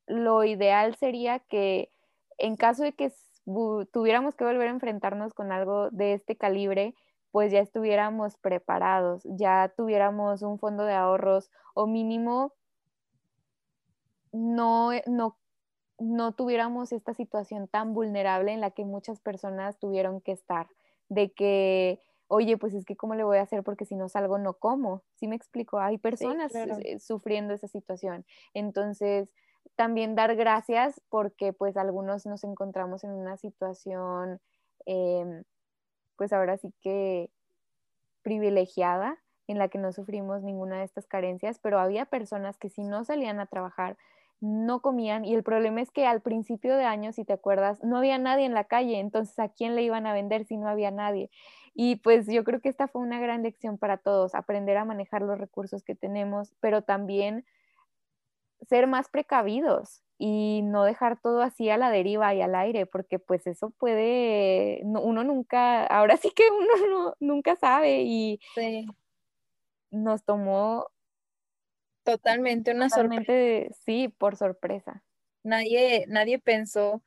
[0.06, 1.92] lo ideal sería que
[2.38, 3.12] en caso de que
[3.92, 6.94] tuviéramos que volver a enfrentarnos con algo de este calibre,
[7.30, 12.54] pues ya estuviéramos preparados, ya tuviéramos un fondo de ahorros o mínimo
[14.32, 15.36] no, no,
[15.98, 20.68] no tuviéramos esta situación tan vulnerable en la que muchas personas tuvieron que estar,
[21.08, 24.38] de que oye, pues es que cómo le voy a hacer porque si no salgo
[24.38, 25.02] no como.
[25.16, 25.80] ¿Sí me explico?
[25.80, 28.24] Hay personas eh, sufriendo esa situación.
[28.54, 29.30] Entonces,
[29.76, 34.40] también dar gracias porque pues algunos nos encontramos en una situación,
[34.86, 35.44] em,
[36.16, 37.30] pues ahora sí que
[38.22, 42.82] privilegiada en la que no sufrimos ninguna de estas carencias, pero había personas que si
[42.82, 43.96] no salían a trabajar,
[44.40, 47.96] no comían y el problema es que al principio de año, si te acuerdas, no
[47.96, 50.90] había nadie en la calle, entonces ¿a quién le iban a vender si no había
[50.90, 51.31] nadie?
[51.74, 55.22] Y pues yo creo que esta fue una gran lección para todos, aprender a manejar
[55.22, 57.44] los recursos que tenemos, pero también
[58.68, 63.18] ser más precavidos y no dejar todo así a la deriva y al aire, porque
[63.18, 68.40] pues eso puede, uno nunca, ahora sí que uno nunca sabe y
[69.90, 70.87] nos tomó
[72.08, 73.74] Totalmente una sorpresa.
[73.84, 75.02] Sí, por sorpresa.
[75.42, 77.02] Nadie, nadie pensó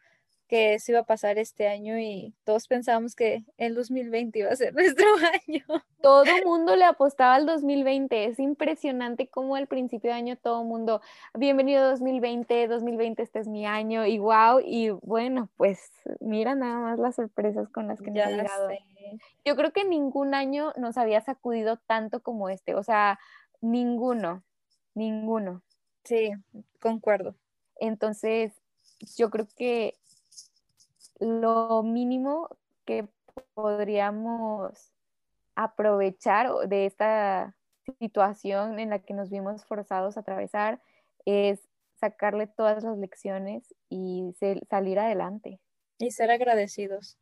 [0.48, 4.56] que eso iba a pasar este año y todos pensábamos que el 2020 iba a
[4.56, 5.66] ser nuestro año.
[6.02, 8.26] Todo el mundo le apostaba al 2020.
[8.26, 11.02] Es impresionante cómo al principio de año todo el mundo,
[11.34, 14.60] bienvenido 2020, 2020 este es mi año y wow.
[14.64, 18.70] Y bueno, pues mira nada más las sorpresas con las que nos ha llegado.
[19.44, 22.76] Yo creo que ningún año nos había sacudido tanto como este.
[22.76, 23.18] O sea,
[23.62, 24.44] ninguno.
[24.94, 25.62] Ninguno.
[26.04, 26.32] Sí,
[26.80, 27.36] concuerdo.
[27.80, 28.54] Entonces,
[29.18, 29.96] yo creo que
[31.20, 32.50] lo mínimo
[32.86, 33.08] que
[33.54, 34.92] podríamos
[35.56, 37.56] aprovechar de esta
[38.00, 40.82] situación en la que nos vimos forzados a atravesar
[41.26, 41.62] es
[42.00, 44.34] sacarle todas las lecciones y
[44.70, 45.60] salir adelante.
[46.00, 47.18] Y ser agradecidos.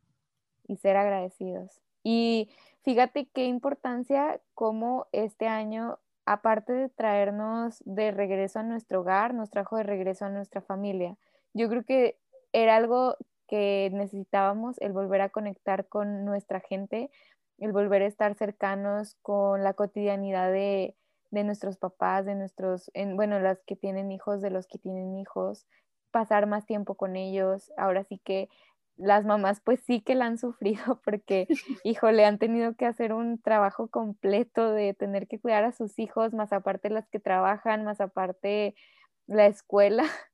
[0.66, 1.82] Y ser agradecidos.
[2.02, 2.50] Y
[2.82, 5.98] fíjate qué importancia como este año
[6.30, 11.16] aparte de traernos de regreso a nuestro hogar, nos trajo de regreso a nuestra familia.
[11.54, 12.20] Yo creo que
[12.52, 13.16] era algo
[13.48, 17.10] que necesitábamos, el volver a conectar con nuestra gente,
[17.58, 20.94] el volver a estar cercanos con la cotidianidad de,
[21.32, 25.66] nuestros papás, de nuestros, bueno, las que tienen hijos, de los que tienen hijos,
[26.12, 27.72] pasar más tiempo con ellos.
[27.76, 28.48] Ahora sí que
[29.00, 31.46] las mamás pues sí que la han sufrido porque,
[31.84, 36.32] híjole, han tenido que hacer un trabajo completo de tener que cuidar a sus hijos,
[36.32, 38.74] más aparte las que trabajan, más aparte
[39.26, 40.04] la escuela.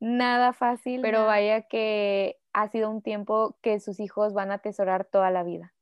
[0.00, 5.04] Nada fácil, pero vaya que ha sido un tiempo que sus hijos van a atesorar
[5.04, 5.74] toda la vida.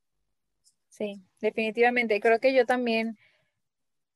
[0.88, 2.20] Sí, definitivamente.
[2.20, 3.16] Creo que yo también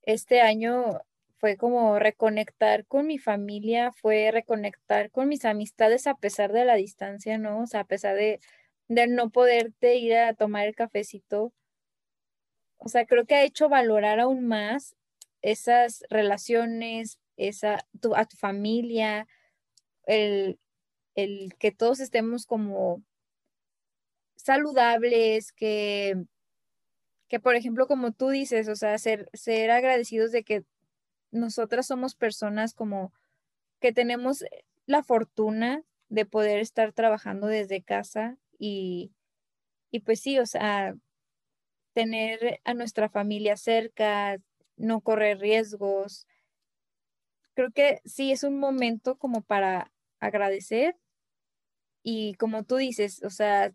[0.03, 1.01] este año
[1.43, 6.77] fue como reconectar con mi familia, fue reconectar con mis amistades a pesar de la
[6.77, 7.63] distancia, ¿no?
[7.63, 8.39] O sea, a pesar de,
[8.89, 11.53] no poderte ir a tomar el cafecito.
[12.79, 14.95] O sea, creo que ha hecho valorar aún más
[15.41, 19.27] esas relaciones, esa, tu, a tu familia,
[20.07, 20.61] el,
[21.17, 23.03] el que todos estemos como
[24.37, 26.23] saludables, que,
[27.27, 30.65] que por ejemplo, como tú dices, o sea, ser, ser agradecidos de que
[31.33, 33.13] nosotras somos personas como
[33.81, 34.45] que tenemos
[34.87, 39.13] la fortuna de poder estar trabajando desde casa y,
[39.91, 40.95] y pues sí, o sea,
[41.95, 44.39] tener a nuestra familia cerca,
[44.77, 46.27] no correr riesgos.
[47.55, 50.97] Creo que sí es un momento como para agradecer
[52.03, 53.73] y como tú dices, o sea,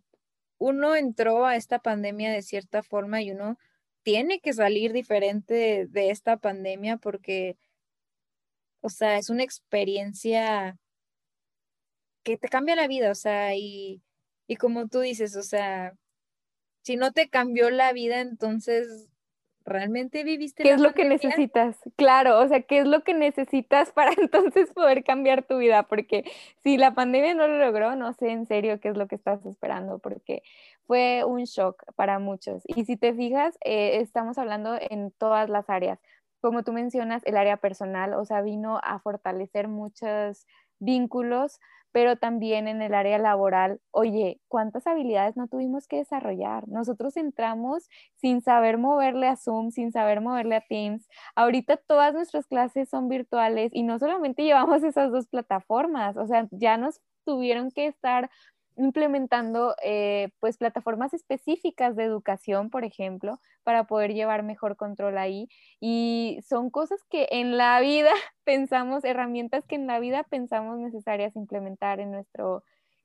[0.58, 3.58] uno entró a esta pandemia de cierta forma y uno
[4.08, 7.58] tiene que salir diferente de, esta pandemia porque,
[8.80, 10.78] o sea, es una experiencia
[12.24, 14.02] que te cambia la vida, o sea, y,
[14.48, 15.94] y como tú dices, o sea,
[16.84, 19.10] si no te cambió la vida, entonces
[19.68, 20.64] realmente viviste.
[20.64, 21.78] ¿Qué es lo que necesitas?
[21.96, 25.84] Claro, o sea, ¿qué es lo que necesitas para entonces poder cambiar tu vida?
[25.84, 26.24] Porque
[26.64, 29.46] si la pandemia no lo logró, no sé en serio qué es lo que estás
[29.46, 30.42] esperando, porque
[30.88, 32.64] fue un shock para muchos.
[32.66, 36.00] Y si te fijas, eh, estamos hablando en todas las áreas.
[36.42, 40.46] Como tú mencionas, el área personal, o sea, vino a fortalecer muchos
[40.80, 41.60] vínculos,
[41.92, 46.68] pero también en el área laboral, oye, ¿cuántas habilidades no tuvimos que desarrollar?
[46.68, 51.08] Nosotros entramos sin saber moverle a Zoom, sin saber moverle a Teams.
[51.36, 56.48] Ahorita todas nuestras clases son virtuales y no solamente llevamos esas dos plataformas, o sea,
[56.52, 58.30] ya nos tuvieron que estar
[58.78, 65.50] implementando eh, pues plataformas específicas de educación, por ejemplo, para poder llevar mejor control ahí.
[65.80, 68.12] Y son cosas que en la vida
[68.44, 72.64] pensamos, herramientas que en la vida pensamos necesarias implementar en nuestro,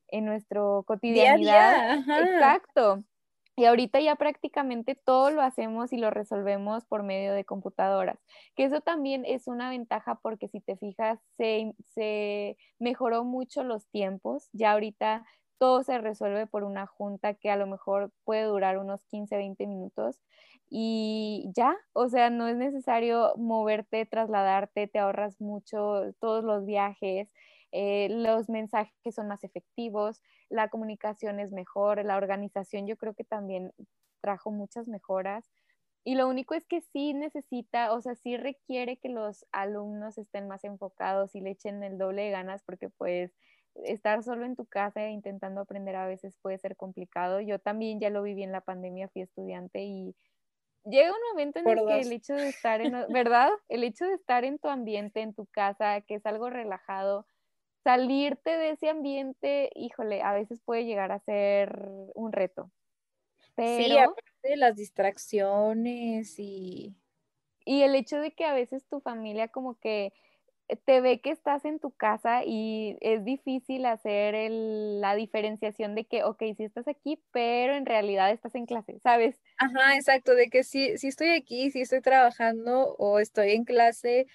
[0.08, 1.98] en nuestro cotidianidad.
[1.98, 3.02] Exacto.
[3.54, 8.18] Y ahorita ya prácticamente todo lo hacemos y lo resolvemos por medio de computadoras,
[8.56, 13.87] que eso también es una ventaja porque si te fijas, se, se mejoró mucho los
[13.88, 15.26] tiempos, ya ahorita
[15.62, 19.68] todo se resuelve por una junta que a lo mejor puede durar unos 15, 20
[19.68, 20.20] minutos
[20.68, 27.33] y ya, o sea, no es necesario moverte, trasladarte, te ahorras mucho todos los viajes,
[27.70, 33.22] eh, los mensajes son más efectivos, la comunicación es mejor, la organización yo creo que
[33.22, 33.72] también
[34.20, 35.48] trajo muchas mejoras.
[36.05, 40.48] Y lo único es que sí necesita, o sea, sí requiere que los alumnos estén
[40.48, 43.33] más enfocados y le echen el doble de ganas porque pues
[43.85, 47.40] estar solo en tu casa intentando aprender a veces puede ser complicado.
[47.40, 50.14] Yo también ya lo viví en la pandemia, fui estudiante y
[50.85, 53.50] llega un momento en el que el hecho de estar en, ¿verdad?
[53.68, 57.26] El hecho de estar en tu ambiente, en tu casa, que es algo relajado,
[57.85, 62.70] salirte de ese ambiente, híjole, a veces puede llegar a ser un reto.
[63.54, 66.96] Pero, sí, aparte de las distracciones y...
[67.64, 70.12] Y el hecho de que a veces tu familia como que
[70.85, 76.25] te ve que estás en tu casa y es difícil hacer la diferenciación de que,
[76.25, 79.40] ok, sí estás aquí, pero en realidad estás en clase, ¿sabes?
[79.59, 84.27] Ajá, exacto, de que sí, sí estoy aquí, sí estoy trabajando o estoy en clase,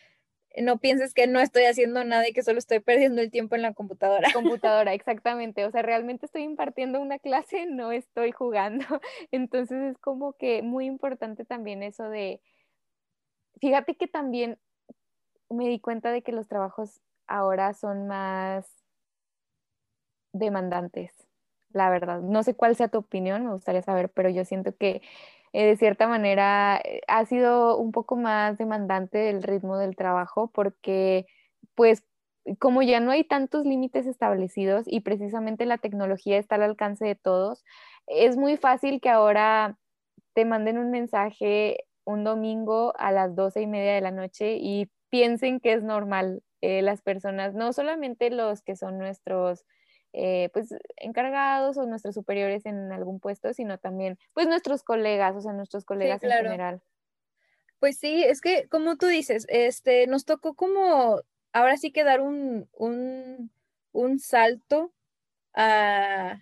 [0.61, 3.61] no pienses que no estoy haciendo nada y que solo estoy perdiendo el tiempo en
[3.61, 4.27] la computadora.
[4.33, 5.65] Computadora, exactamente.
[5.65, 8.85] O sea, realmente estoy impartiendo una clase, no estoy jugando.
[9.31, 12.41] Entonces es como que muy importante también eso de,
[13.59, 14.59] fíjate que también
[15.49, 18.65] me di cuenta de que los trabajos ahora son más
[20.33, 21.11] demandantes,
[21.71, 22.21] la verdad.
[22.21, 25.01] No sé cuál sea tu opinión, me gustaría saber, pero yo siento que
[25.53, 30.51] eh, de cierta manera eh, ha sido un poco más demandante el ritmo del trabajo
[30.53, 31.25] porque
[31.75, 32.03] pues
[32.59, 37.15] como ya no hay tantos límites establecidos y precisamente la tecnología está al alcance de
[37.15, 37.63] todos,
[38.07, 39.77] es muy fácil que ahora
[40.33, 44.89] te manden un mensaje un domingo a las doce y media de la noche y
[45.09, 49.65] piensen que es normal eh, las personas, no solamente los que son nuestros
[50.13, 55.41] eh, pues encargados o nuestros superiores en algún puesto, sino también pues nuestros colegas, o
[55.41, 56.81] sea, nuestros colegas en general.
[57.79, 61.21] Pues sí, es que como tú dices, este, nos tocó como
[61.53, 63.51] ahora sí que dar un, un,
[63.91, 64.93] un salto
[65.53, 66.41] a,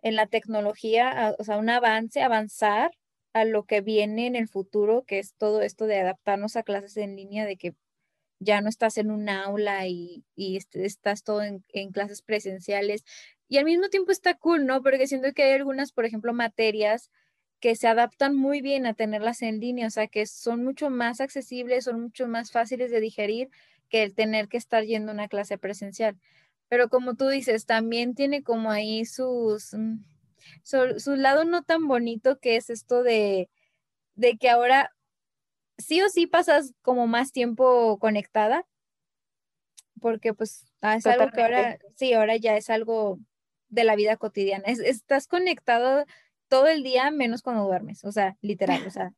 [0.00, 2.90] en la tecnología, o sea, un avance, avanzar
[3.32, 6.96] a lo que viene en el futuro, que es todo esto de adaptarnos a clases
[6.98, 7.74] en línea, de que
[8.40, 13.04] ya no estás en un aula y, estás todo en, clases presenciales.
[13.48, 14.82] Y al mismo tiempo está cool, ¿no?
[14.82, 17.10] Porque siento que hay algunas, por ejemplo, materias
[17.60, 21.20] que se adaptan muy bien a tenerlas en línea, o sea, que son mucho más
[21.20, 23.50] accesibles, son mucho más fáciles de digerir
[23.88, 26.18] que el tener que estar yendo a una clase presencial.
[26.68, 29.76] Pero como tú dices, también tiene como ahí sus,
[30.64, 33.50] mm, su, lado no tan bonito que es esto de,
[34.14, 34.90] de que ahora
[35.78, 38.66] sí o sí pasas como más tiempo conectada,
[40.00, 43.18] porque pues ah, es algo que ahora, sí, ahora ya es algo
[43.68, 44.64] de la vida cotidiana.
[44.66, 46.04] estás conectado
[46.48, 49.14] todo el día menos cuando duermes, o sea, literal, o sea,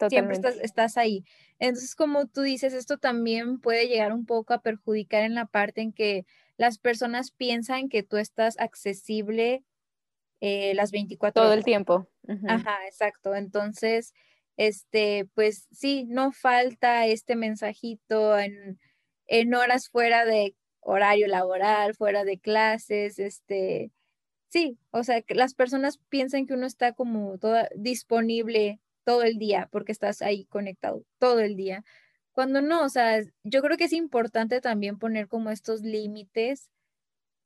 [0.08, 1.24] siempre estás, estás ahí.
[1.58, 5.80] Entonces, como tú dices, esto también puede llegar un poco a perjudicar en la parte
[5.80, 9.64] en que las personas piensan que tú estás accesible
[10.46, 12.08] eh, las 24 Todo el tiempo.
[12.48, 13.34] Ajá, exacto.
[13.34, 14.12] Entonces,
[14.56, 18.78] este, pues sí, no falta este mensajito en,
[19.26, 23.90] en horas fuera de horario laboral, fuera de clases, este,
[24.54, 29.36] Sí, o sea, que las personas piensan que uno está como toda disponible todo el
[29.36, 31.84] día porque estás ahí conectado todo el día.
[32.30, 36.70] Cuando no, o sea, yo creo que es importante también poner como estos límites,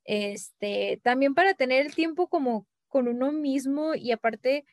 [0.05, 4.65] este, también para tener el tiempo como con uno mismo y aparte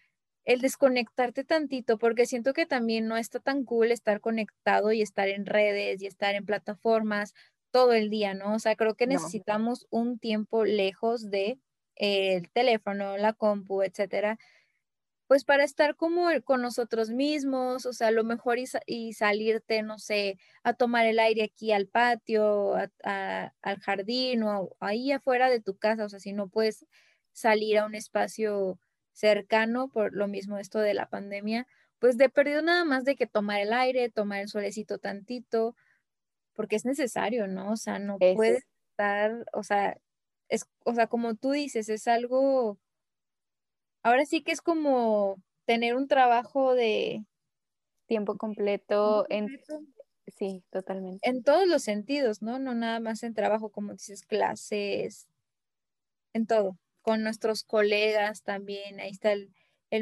[0.46, 5.28] el desconectarte tantito, porque siento que también no está tan cool estar conectado y estar
[5.28, 7.34] en redes y estar en plataformas
[7.72, 8.56] todo el día, ¿no?
[8.56, 11.60] O sea, creo que necesitamos un tiempo lejos de
[11.96, 14.38] el teléfono, la compu, etcétera,
[15.28, 19.98] pues para estar como con nosotros mismos, o sea, a lo mejor y, salirte, no
[19.98, 25.78] sé, a tomar el aire aquí al patio, al jardín o ahí afuera de tu
[25.78, 26.86] casa, o sea, si no puedes
[27.36, 28.80] salir a un espacio
[29.12, 31.68] cercano por lo mismo esto de la pandemia,
[32.00, 35.76] pues de perdido nada más de que tomar el aire, tomar el solecito tantito,
[36.54, 37.74] porque es necesario, ¿no?
[37.74, 39.98] O sea, no puedes estar, o sea,
[40.50, 42.80] es, o sea, como tú dices, es algo,
[44.04, 47.26] ahora sí que es como tener un trabajo de
[48.08, 49.48] tiempo completo, en
[50.38, 51.28] sí, totalmente.
[51.28, 52.60] En todos los sentidos, ¿no?
[52.60, 55.28] No nada más en trabajo, como dices, clases,
[56.34, 59.52] en todo, con nuestros colegas también, ahí está el,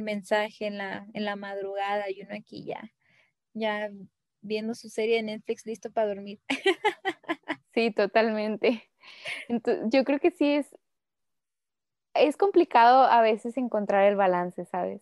[0.04, 2.82] mensaje en la, en la madrugada y uno aquí ya,
[3.54, 3.92] ya
[4.40, 6.40] viendo su serie de Netflix listo para dormir.
[7.74, 8.88] Sí, totalmente.
[9.50, 10.76] Entonces, yo creo que sí es,
[12.14, 15.02] es complicado a veces encontrar el balance, ¿sabes?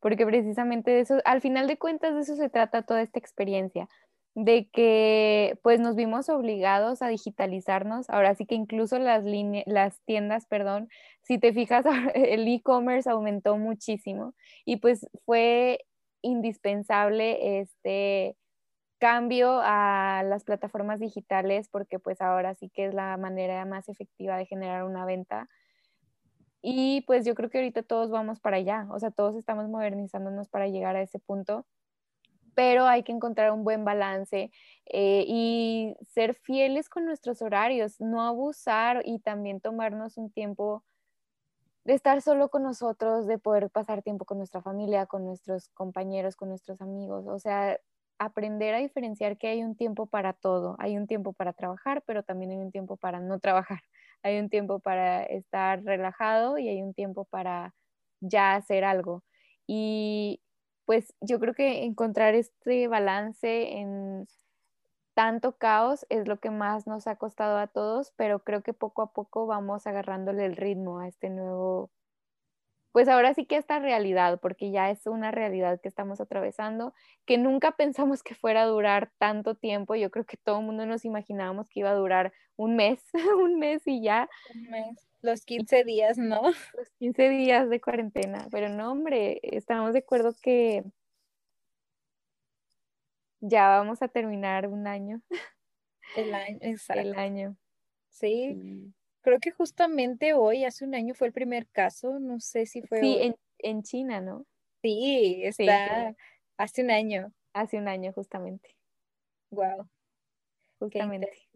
[0.00, 3.88] Porque precisamente de eso, al final de cuentas de eso se trata toda esta experiencia,
[4.34, 9.24] de que pues nos vimos obligados a digitalizarnos, ahora sí que incluso las,
[9.66, 10.88] las tiendas, perdón,
[11.22, 15.84] si te fijas, el e-commerce aumentó muchísimo y pues fue
[16.22, 18.36] indispensable este
[18.98, 24.36] cambio a las plataformas digitales porque pues ahora sí que es la manera más efectiva
[24.36, 25.48] de generar una venta.
[26.62, 30.50] Y pues yo creo que ahorita todos vamos para allá, o sea, todos estamos modernizándonos
[30.50, 31.66] para llegar a ese punto,
[32.54, 34.50] pero hay que encontrar un buen balance
[34.86, 40.84] eh, y ser fieles con nuestros horarios, no abusar y también tomarnos un tiempo
[41.84, 46.36] de estar solo con nosotros, de poder pasar tiempo con nuestra familia, con nuestros compañeros,
[46.36, 47.26] con nuestros amigos.
[47.26, 47.78] O sea,
[48.18, 50.76] aprender a diferenciar que hay un tiempo para todo.
[50.78, 53.80] Hay un tiempo para trabajar, pero también hay un tiempo para no trabajar.
[54.22, 57.74] Hay un tiempo para estar relajado y hay un tiempo para
[58.20, 59.24] ya hacer algo.
[59.66, 60.42] Y
[60.84, 64.26] pues yo creo que encontrar este balance en
[65.14, 69.02] tanto caos es lo que más nos ha costado a todos, pero creo que poco
[69.02, 71.90] a poco vamos agarrándole el ritmo a este nuevo
[72.92, 76.92] pues ahora sí que esta realidad, porque ya es una realidad que estamos atravesando,
[77.26, 79.94] que nunca pensamos que fuera a durar tanto tiempo.
[79.94, 83.02] Yo creo que todo el mundo nos imaginábamos que iba a durar un mes,
[83.38, 84.28] un mes y ya.
[84.54, 86.42] Un mes, los 15 días, ¿no?
[86.76, 90.84] Los 15 días de cuarentena, pero no, hombre, estamos de acuerdo que
[93.40, 95.22] ya vamos a terminar un año.
[96.16, 97.02] El año, exacto.
[97.02, 97.56] El año.
[98.08, 98.92] Sí.
[99.22, 103.00] Creo que justamente hoy, hace un año, fue el primer caso, no sé si fue.
[103.00, 104.46] Sí, en, China, ¿no?
[104.82, 106.14] Sí, está
[106.56, 107.32] hace un año.
[107.52, 108.76] Hace un año, justamente.
[109.50, 109.88] Wow.
[110.78, 111.48] Justamente.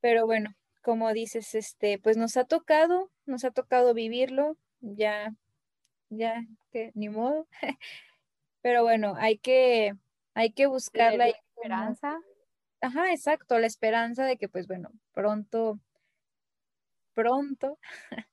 [0.00, 5.32] Pero bueno, como dices, este, pues nos ha tocado, nos ha tocado vivirlo, ya,
[6.08, 7.46] ya, que ni modo.
[8.62, 9.94] Pero bueno, hay que,
[10.34, 12.20] hay que buscar la esperanza.
[12.80, 15.78] Ajá, exacto, la esperanza de que, pues bueno, pronto
[17.14, 17.78] pronto,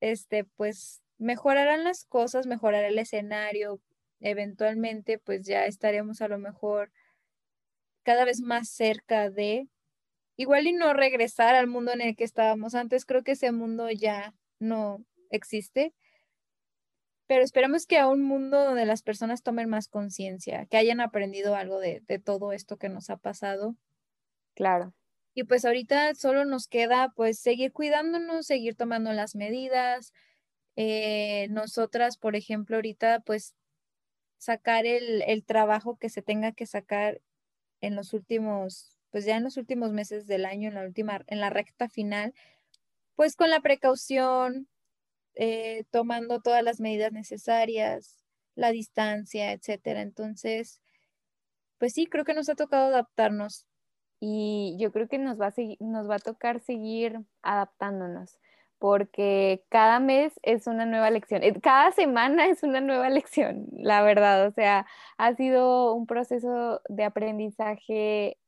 [0.00, 3.80] este, pues mejorarán las cosas, mejorará el escenario,
[4.20, 6.90] eventualmente pues ya estaremos a lo mejor
[8.02, 9.68] cada vez más cerca de,
[10.36, 13.90] igual y no regresar al mundo en el que estábamos antes, creo que ese mundo
[13.90, 15.92] ya no existe,
[17.26, 21.54] pero esperamos que a un mundo donde las personas tomen más conciencia, que hayan aprendido
[21.54, 23.76] algo de, de todo esto que nos ha pasado.
[24.54, 24.94] Claro.
[25.38, 30.12] Y pues ahorita solo nos queda pues seguir cuidándonos, seguir tomando las medidas.
[30.74, 33.54] Eh, nosotras, por ejemplo, ahorita pues
[34.38, 37.20] sacar el, el, trabajo que se tenga que sacar
[37.80, 41.38] en los últimos, pues ya en los últimos meses del año, en la última, en
[41.38, 42.34] la recta final,
[43.14, 44.66] pues con la precaución,
[45.36, 48.24] eh, tomando todas las medidas necesarias,
[48.56, 50.02] la distancia, etcétera.
[50.02, 50.82] Entonces,
[51.78, 53.67] pues sí, creo que nos ha tocado adaptarnos
[54.20, 58.38] y yo creo que nos va a, nos va a tocar seguir adaptándonos
[58.78, 64.02] porque cada mes es una nueva lección, eh, cada semana es una nueva lección, la
[64.02, 64.86] verdad, o sea,
[65.18, 68.38] ha sido un proceso de aprendizaje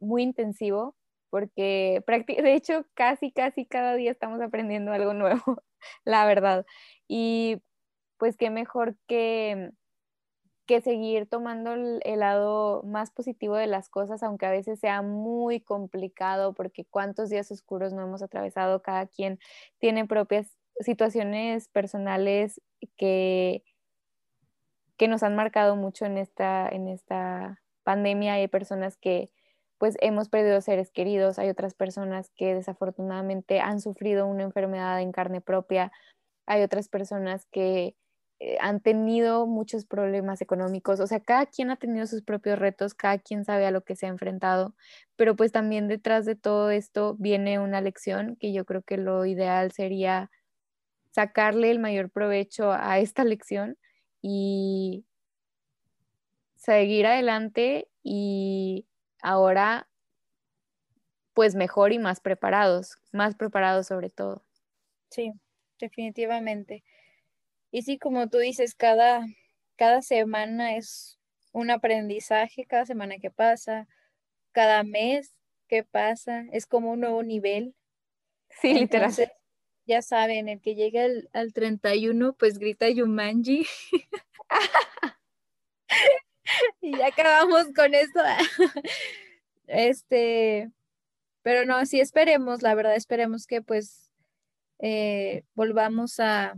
[0.00, 0.94] muy intensivo
[1.30, 5.62] porque de hecho casi, casi cada día estamos aprendiendo algo nuevo,
[6.04, 6.66] la verdad.
[7.08, 7.62] Y
[8.18, 9.70] pues qué mejor que
[10.70, 15.58] que seguir tomando el, lado más positivo de las cosas, aunque a veces sea muy
[15.58, 19.40] complicado, porque cuántos días oscuros no hemos atravesado, cada quien
[19.80, 22.60] tiene propias situaciones personales
[22.96, 23.64] que,
[24.96, 28.34] que nos han marcado mucho en esta, en esta pandemia.
[28.34, 29.32] Hay personas que
[29.76, 35.10] pues hemos perdido seres queridos, hay otras personas que desafortunadamente han sufrido una enfermedad en
[35.10, 35.90] carne propia,
[36.46, 37.96] hay otras personas que
[38.40, 42.94] eh, han tenido muchos problemas económicos, o sea, cada quien ha tenido sus propios retos,
[42.94, 44.74] cada quien sabe a lo que se ha enfrentado,
[45.16, 49.26] pero pues también detrás de todo esto viene una lección que yo creo que lo
[49.26, 50.30] ideal sería
[51.12, 53.78] sacarle el mayor provecho a esta lección
[54.22, 55.04] y
[56.56, 58.86] seguir adelante y
[59.22, 59.88] ahora
[61.34, 64.44] pues mejor y más preparados, más preparados sobre todo.
[65.10, 65.32] Sí,
[65.78, 66.84] definitivamente.
[67.70, 69.26] Y sí, como tú dices, cada,
[69.76, 71.18] cada semana es
[71.52, 73.86] un aprendizaje, cada semana que pasa,
[74.52, 75.34] cada mes
[75.68, 77.74] que pasa, es como un nuevo nivel.
[78.60, 79.12] Sí, literal.
[79.86, 83.66] Ya saben, el que llega al, al 31, pues grita Yumanji.
[86.80, 88.20] y ya acabamos con esto.
[89.66, 90.70] este,
[91.42, 94.10] pero no, sí esperemos, la verdad, esperemos que pues
[94.78, 96.54] eh, volvamos a,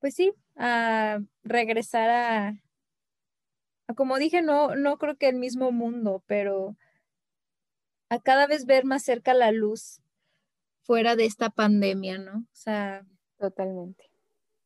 [0.00, 2.62] pues sí, a regresar a,
[3.96, 6.76] como dije, no, no creo que el mismo mundo, pero
[8.10, 10.00] a cada vez ver más cerca la luz
[10.82, 12.38] fuera de esta pandemia, ¿no?
[12.38, 13.04] O sea.
[13.38, 14.10] Totalmente.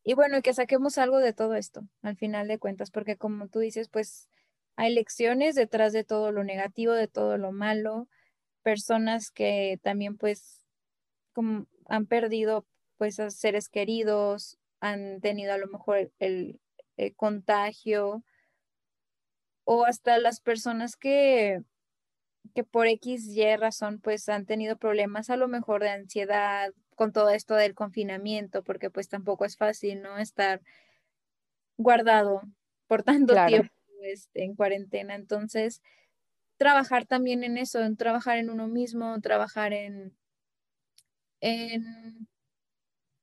[0.04, 3.60] Y bueno, que saquemos algo de todo esto, al final de cuentas, porque como tú
[3.60, 4.28] dices, pues
[4.76, 8.08] hay lecciones detrás de todo lo negativo, de todo lo malo,
[8.62, 10.64] personas que también pues
[11.32, 12.66] como han perdido
[12.96, 16.60] pues a seres queridos, han tenido a lo mejor el,
[17.16, 18.22] contagio
[19.64, 21.62] o hasta las personas que,
[22.54, 27.12] que por X, Y razón pues han tenido problemas a lo mejor de ansiedad con
[27.12, 30.18] todo esto del confinamiento, porque pues tampoco es fácil, ¿no?
[30.18, 30.60] Estar
[31.76, 32.42] guardado
[32.86, 33.72] por tanto tiempo
[34.02, 35.14] este, en cuarentena.
[35.14, 35.80] Entonces,
[36.56, 40.16] trabajar también en eso, en trabajar en uno mismo, trabajar en,
[41.40, 42.28] en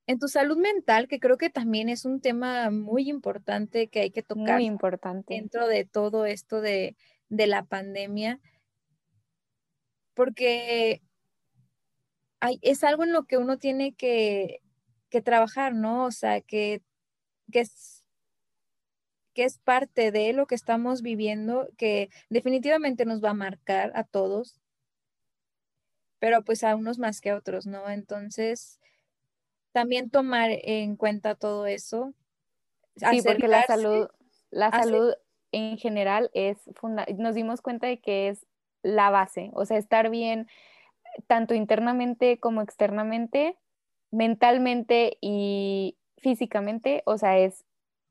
[0.10, 4.10] en tu salud mental, que creo que también es un tema muy importante que hay
[4.10, 5.36] que tocar muy importante.
[5.36, 6.96] dentro de todo esto de,
[7.30, 8.40] la pandemia,
[10.16, 11.04] porque
[12.40, 14.62] hay, es algo en lo que uno tiene que,
[15.24, 16.06] trabajar, ¿no?
[16.06, 16.82] O sea, que,
[17.52, 18.04] que, es,
[19.36, 24.04] que es parte de lo que estamos viviendo, que definitivamente nos va a marcar a
[24.06, 24.60] todos,
[26.18, 27.88] pero pues a unos más que a otros, ¿no?
[27.92, 28.79] Entonces,
[29.72, 32.14] también tomar en cuenta todo eso.
[32.96, 34.08] Sí, porque la salud,
[34.50, 35.14] la salud
[35.52, 36.58] en general es
[37.18, 38.46] nos dimos cuenta de que es
[38.84, 40.48] la base, o sea, estar bien
[41.28, 43.58] tanto internamente como externamente,
[44.12, 47.66] mentalmente y físicamente, o sea, es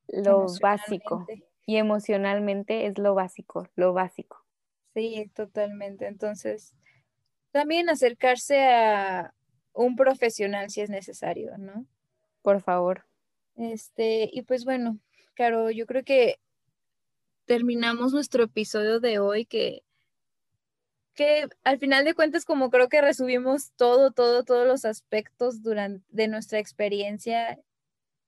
[0.09, 1.27] lo básico
[1.67, 4.45] y emocionalmente es lo básico, lo básico.
[4.95, 6.07] Sí, totalmente.
[6.07, 6.75] Entonces,
[7.51, 9.35] también acercarse a,
[9.85, 11.87] un profesional si es necesario, ¿no?
[12.43, 13.05] Por favor.
[13.57, 14.99] Este, y pues bueno,
[15.35, 16.39] claro, yo creo que
[17.45, 19.83] terminamos nuestro episodio de hoy que
[21.15, 26.05] que al final de cuentas como creo que resumimos todo, todo, todos los aspectos durante,
[26.11, 27.59] de nuestra experiencia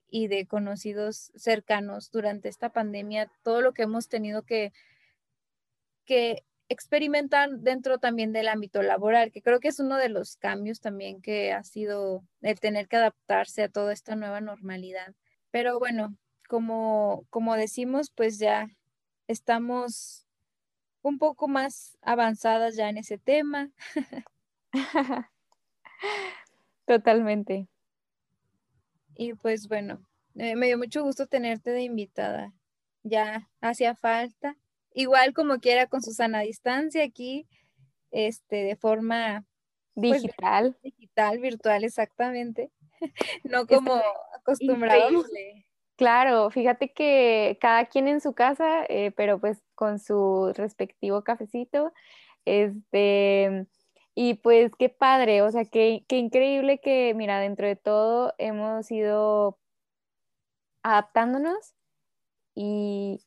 [0.09, 4.72] y de conocidos cercanos durante esta pandemia, todo lo que hemos tenido que,
[6.05, 10.80] que experimentar dentro también del ámbito laboral, que creo que es uno de los cambios
[10.80, 15.14] también que ha sido el tener que adaptarse a toda esta nueva normalidad.
[15.50, 16.16] Pero bueno,
[16.48, 18.68] como, como decimos, pues ya
[19.26, 20.26] estamos
[21.02, 23.70] un poco más avanzadas ya en ese tema.
[26.86, 27.68] Totalmente.
[29.16, 30.06] Y pues bueno,
[30.36, 32.52] eh, me dio mucho gusto tenerte de invitada.
[33.02, 34.56] Ya hacía falta.
[34.93, 37.47] Igual como quiera con Susana a distancia aquí,
[38.11, 39.45] este, de forma
[39.95, 40.76] pues, digital.
[40.82, 42.70] digital, virtual, exactamente.
[43.45, 44.01] no como
[44.34, 45.26] acostumbrados.
[45.97, 51.93] Claro, fíjate que cada quien en su casa, eh, pero pues con su respectivo cafecito,
[52.47, 53.66] este,
[54.14, 58.91] y pues qué padre, o sea, qué, qué increíble que, mira, dentro de todo hemos
[58.91, 59.59] ido
[60.82, 61.74] adaptándonos
[62.55, 63.20] y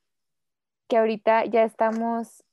[0.94, 2.44] que ahorita ya estamos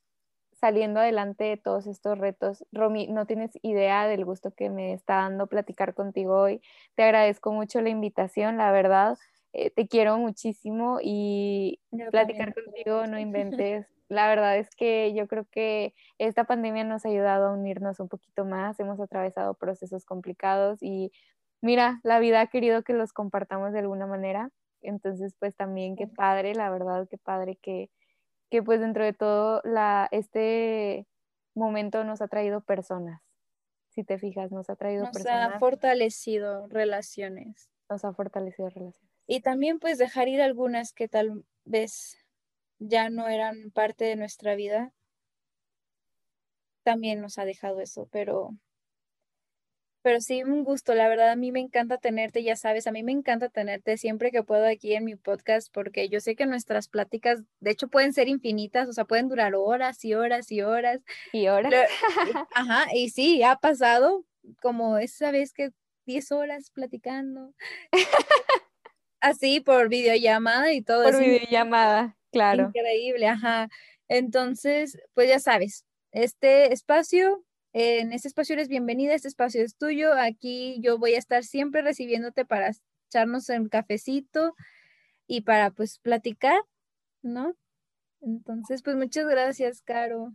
[0.59, 2.65] saliendo adelante de todos estos retos.
[2.73, 6.63] Romy, no tienes idea del gusto que me está dando platicar contigo hoy.
[6.95, 9.19] Te agradezco mucho la invitación, la verdad.
[9.53, 11.81] Eh, te quiero muchísimo y
[12.11, 13.87] platicar contigo, no inventes.
[14.09, 18.09] La verdad es que yo creo que esta pandemia nos ha ayudado a unirnos un
[18.09, 18.81] poquito más.
[18.81, 21.13] Hemos atravesado procesos complicados y
[21.61, 24.51] mira, la vida ha querido que los compartamos de alguna manera.
[24.81, 27.91] Entonces, pues también qué padre, la verdad, qué padre que,
[28.51, 31.07] que pues dentro de todo la, este
[31.55, 33.23] momento nos ha traído personas.
[33.89, 35.49] Si te fijas, nos ha traído personas.
[35.49, 37.71] Nos ha fortalecido relaciones.
[37.89, 39.11] Nos ha fortalecido relaciones.
[39.27, 42.19] Y también pues dejar ir algunas que tal vez
[42.79, 44.93] ya no eran parte de nuestra vida.
[46.83, 48.51] También nos ha dejado eso, pero
[50.03, 53.03] pero sí, un gusto, la verdad a mí me encanta tenerte, ya sabes, a mí
[53.03, 56.89] me encanta tenerte siempre que puedo aquí en mi podcast porque yo sé que nuestras
[56.89, 61.01] pláticas, de hecho, pueden ser infinitas, o sea, pueden durar horas y horas y horas.
[61.33, 61.73] Y horas.
[62.55, 64.25] ajá, y sí, ha pasado
[64.63, 65.71] como esa vez que
[66.07, 67.55] 10 horas platicando.
[69.21, 71.05] Así, por videollamada y todo.
[71.05, 72.73] Por videollamada, claro.
[72.75, 73.69] Increíble, ajá.
[74.09, 80.13] Entonces, pues ya sabes, este espacio en este espacio eres bienvenida, este espacio es tuyo.
[80.15, 82.73] Aquí yo voy a estar siempre recibiéndote para
[83.09, 84.55] echarnos un cafecito
[85.27, 86.61] y para pues platicar,
[87.23, 87.55] ¿no?
[88.21, 90.35] Entonces, pues muchas gracias, Caro.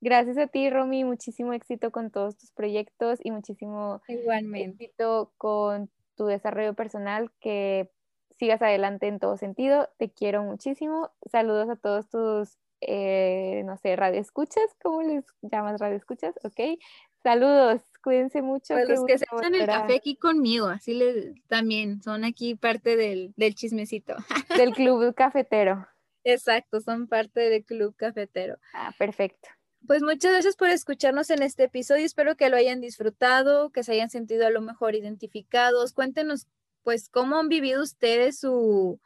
[0.00, 1.04] Gracias a ti, Romy.
[1.04, 4.84] Muchísimo éxito con todos tus proyectos y muchísimo Igualmente.
[4.84, 7.32] éxito con tu desarrollo personal.
[7.40, 7.90] Que
[8.38, 9.88] sigas adelante en todo sentido.
[9.96, 11.10] Te quiero muchísimo.
[11.30, 16.34] Saludos a todos tus eh, no sé, radio escuchas, ¿cómo les llamas radio escuchas?
[16.44, 16.78] Ok,
[17.22, 18.74] saludos, cuídense mucho.
[18.74, 22.96] Pues los que se echan el café aquí conmigo, así les, también son aquí parte
[22.96, 24.14] del, del chismecito.
[24.68, 25.86] Del club cafetero.
[26.24, 28.56] Exacto, son parte del club cafetero.
[28.72, 29.48] Ah, perfecto.
[29.86, 32.06] Pues muchas gracias por escucharnos en este episodio.
[32.06, 35.92] Espero que lo hayan disfrutado, que se hayan sentido a lo mejor identificados.
[35.92, 36.46] Cuéntenos,
[36.82, 38.98] pues, cómo han vivido ustedes su,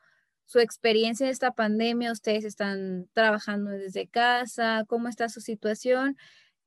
[0.49, 6.17] su experiencia en esta pandemia, ustedes están trabajando desde casa, cómo está su situación.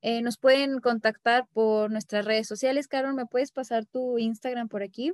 [0.04, 2.88] Eh, nos pueden contactar por nuestras redes sociales.
[2.88, 5.14] Carol, ¿me puedes pasar tu Instagram por aquí?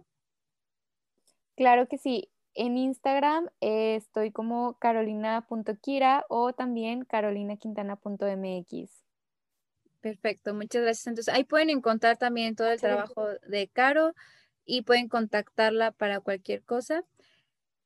[1.56, 2.30] Claro que sí.
[2.56, 9.04] En Instagram eh, estoy como carolina.kira o también carolinaquintana.mx.
[10.02, 11.08] Perfecto, muchas gracias.
[11.08, 14.14] Entonces ahí pueden encontrar también todo el trabajo de Caro
[14.66, 17.06] y pueden contactarla para cualquier cosa.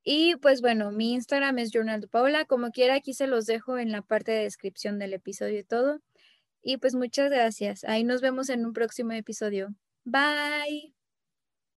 [0.03, 2.45] Y pues bueno, mi Instagram es Journal de Paula.
[2.45, 5.99] Como quiera, aquí se los dejo en la parte de descripción del episodio y todo.
[6.63, 7.83] Y pues muchas gracias.
[7.85, 9.75] Ahí nos vemos en un próximo episodio.
[10.05, 11.00] Bye.